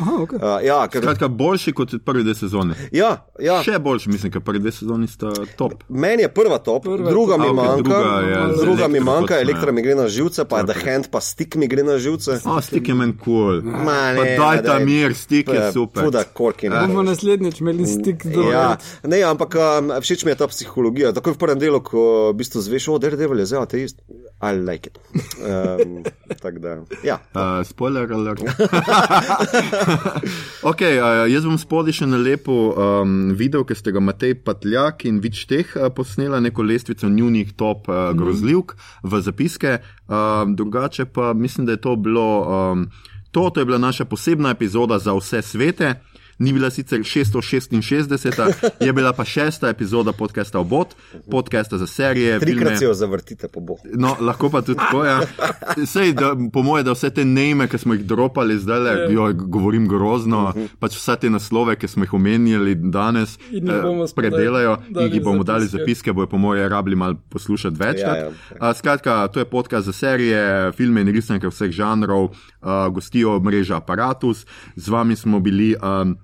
[0.00, 0.38] Aha, okay.
[0.40, 2.74] Uh, ja, ker, Skratka, boljši kot prve dve sezone.
[2.92, 3.58] ja, ja.
[3.64, 5.84] Še boljši, mislim, ker prve dve sezoni sta top.
[5.88, 7.44] Meni je prva top, Prva druga top.
[7.44, 9.76] mi A, okej, manjka, druga je druga mi manjka, elektra ja.
[9.76, 10.72] mi gre na živce, pa okay.
[10.72, 12.38] The Hand, pa Stick mi gre na živce.
[12.48, 13.60] O, stik je meni kul.
[13.60, 13.62] Cool.
[13.62, 16.04] Ma, Pa ne, daj ta mir, stik je super.
[16.08, 16.68] Fuda korki.
[16.72, 16.86] ne.
[16.86, 21.12] Bomo naslednjič imeli stik do Ja, ne, ampak um, všeč mi je ta psihologija.
[21.16, 24.02] Takoj v prvem delu, ko v bistvu zveš, o, Daredevil je zdaj ateist.
[24.42, 24.98] I like it.
[25.38, 26.02] Um,
[26.42, 26.76] tako da,
[27.06, 27.20] ja.
[27.34, 28.42] Uh, spoiler alert.
[30.70, 35.06] okay, uh, jaz bom spodaj še na lepo um, video, ki ste ga Matej Patljak
[35.08, 39.78] in Vič teh uh, posnela neko lestvico njunih top uh, grozljivk v zapiske.
[40.06, 42.28] Um, drugače pa mislim, da je to bilo.
[42.44, 42.86] Um,
[43.32, 45.94] to, to je bila naša posebna epizoda za vse svete.
[46.42, 50.88] Ni bila sicer 666, je bila pa šesta epizoda podcasta Obot,
[51.30, 52.40] podcasta za serije.
[52.40, 53.82] Trikrat se jo zavrtite po boku.
[53.94, 55.04] No, lahko pa tudi tako.
[55.04, 55.20] Ja.
[55.86, 59.28] Sej, da, po mojem, da vse te neme, ki smo jih dropali zdaj, le, jo,
[59.32, 60.68] govorim grozno, uh -huh.
[60.78, 65.66] pač vse te naslove, ki smo jih omenjali danes, eh, predelajo in jih bomo dali
[65.66, 68.18] zapiske, bojo po mojem rabili malo poslušati večkrat.
[68.18, 68.30] Ja,
[68.66, 68.74] ja.
[68.74, 72.30] Skratka, to je podcast za serije, filme in risanke vseh žanrov, uh,
[72.90, 75.76] gostijo mreža Apparatus, z vami smo bili.
[76.02, 76.18] Um,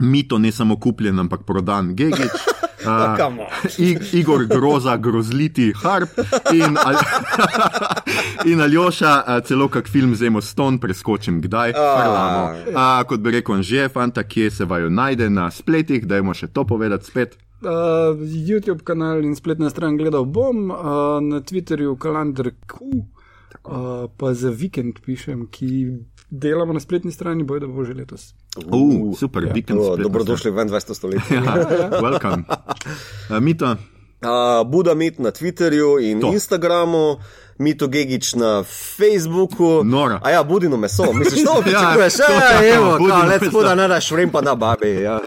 [0.00, 2.30] Mito ne samo kupljen, ampak prodan Gigič.
[2.82, 3.14] Uh,
[4.12, 6.08] Igor groza, grozliti harp
[6.52, 6.96] in, al,
[8.50, 11.76] in Aljoša, uh, celo kak film zemo ston, preskočim kdaj.
[11.78, 16.50] Uh, kot bi rekel, že fanta, kje se vaju najde na spletih, da jemo še
[16.50, 17.38] to povedati spet.
[17.62, 24.34] Uh, YouTube kanal in spletna stran gledal bom, uh, na Twitterju kalendar Q, uh, pa
[24.34, 25.70] za vikend pišem, ki
[26.32, 28.34] delamo na spletni strani, bojo da bo že letos.
[28.56, 29.52] Uh, super, ja.
[29.52, 29.80] vikend.
[30.00, 30.94] Dobrodošli v 21.
[30.94, 31.36] stoletje.
[31.36, 31.54] ja,
[32.00, 32.44] welcome.
[33.28, 33.76] Uh, Mito.
[34.22, 36.32] Uh, Buda mit na Twitterju in to.
[36.32, 37.18] Instagramu.
[37.58, 39.84] Mito Gigič na Facebooku.
[39.84, 40.20] Nora.
[40.22, 44.10] A ja, budino meso, misliš, to pričakuješ, ja, ja, evo, kao, let spuda, ne daš
[44.10, 44.90] vrem pa na babi.
[45.02, 45.20] Ja.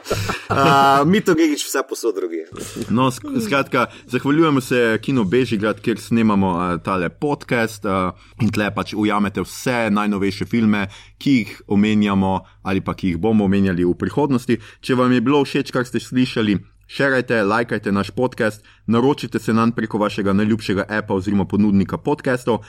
[0.49, 2.43] Uh, Mito Gigič vse posod drugi.
[2.89, 3.11] No,
[3.45, 9.41] skratka, zahvaljujemo se Kino Bežigrad, kjer snemamo uh, tale podcast uh, in tle pač ujamete
[9.41, 10.87] vse najnovejše filme,
[11.17, 14.57] ki jih omenjamo ali pa ki jih bomo omenjali v prihodnosti.
[14.81, 19.71] Če vam je bilo všeč, kar ste slišali, Šerajte, lajkajte naš podcast, naročite se nam
[19.71, 22.59] preko vašega najljubšega appa oziroma ponudnika podcastov.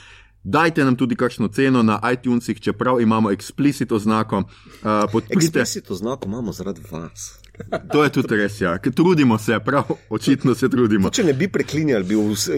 [0.42, 4.36] Dajte nam tudi kakšno ceno na iTunesih, čeprav imamo eksplicit oznako.
[4.36, 4.44] Uh,
[5.12, 5.34] podprite...
[5.36, 7.45] Eksplicit oznako imamo zaradi vas.
[7.92, 8.78] To je tudi res, ja.
[8.78, 11.10] Trudimo se, prav, očitno se trudimo.
[11.10, 12.16] Če ne bi preklinjali, bi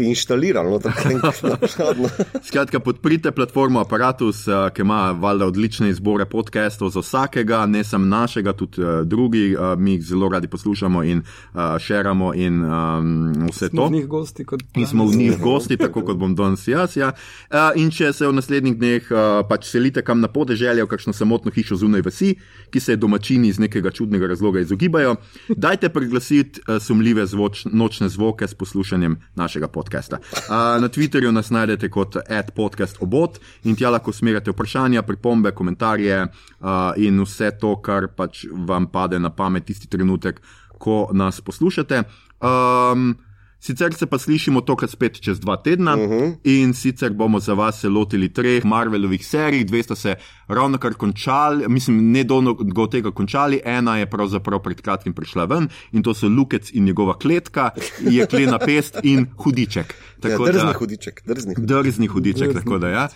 [0.09, 2.09] inštalirali, no, tako nekako.
[2.49, 8.07] Skratka, podprite platformo Apparatus, eh, ki ima valjda odlične izbore podcastov za vsakega, ne samo
[8.07, 13.49] našega, tudi uh, drugi, uh, mi jih zelo radi poslušamo in uh, šeramo in um,
[13.51, 13.89] vse smo to.
[13.89, 16.97] V njih gosti, kot in smo v njih gosti, tako kot bom danes jaz.
[16.97, 17.13] Ja.
[17.51, 21.13] Uh, in če se v naslednjih dneh uh, pač selite kam na podeželje, v kakšno
[21.13, 22.35] samotno hišo zunaj vasi,
[22.71, 25.17] ki se domačini iz nekega čudnega razloga izogibajo, gibajo,
[25.49, 30.19] dajte priglasiti uh, sumljive zvoč, nočne zvoke s poslušanjem našega podcasta.
[30.19, 36.93] Uh, na Twitterju nas najdete kot adpodcastobot in tja lahko smerite vprašanja, pripombe, komentarje uh,
[36.97, 40.41] in vse to, kar pač vam pade na pamet tisti trenutek,
[40.79, 42.03] ko nas poslušate.
[42.41, 43.17] Um,
[43.61, 46.37] Sicer se pa slišimo tokrat spet čez dva tedna uh -huh.
[46.45, 50.15] in sicer bomo za vas se lotili treh Marvelovih serij, dve sta se
[50.49, 55.69] ravno kar končali, mislim, ne dolgo tega končali, ena je pravzaprav pred kratkim prišla ven
[55.93, 59.95] in to so Lukec in njegova kletka, je klena pest in hudiček.
[60.21, 61.23] Tako ja, drzni da, hudiček.
[61.27, 61.83] Drzni hudiček.
[61.83, 63.09] Drzni hudiček tako da, ja.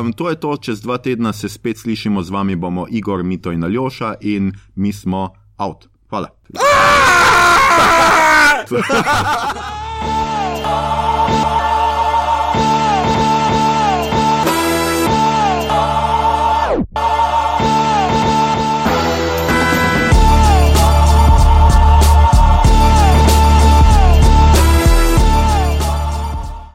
[0.00, 3.52] um, to je to, čez dva tedna se spet slišimo z vami, bomo Igor, Mito
[3.52, 5.88] in Aljoša in mi smo out.
[6.08, 6.28] Hvala.
[6.54, 8.13] Ah!
[8.66, 9.52] 哈哈哈哈
[11.28, 11.73] 哈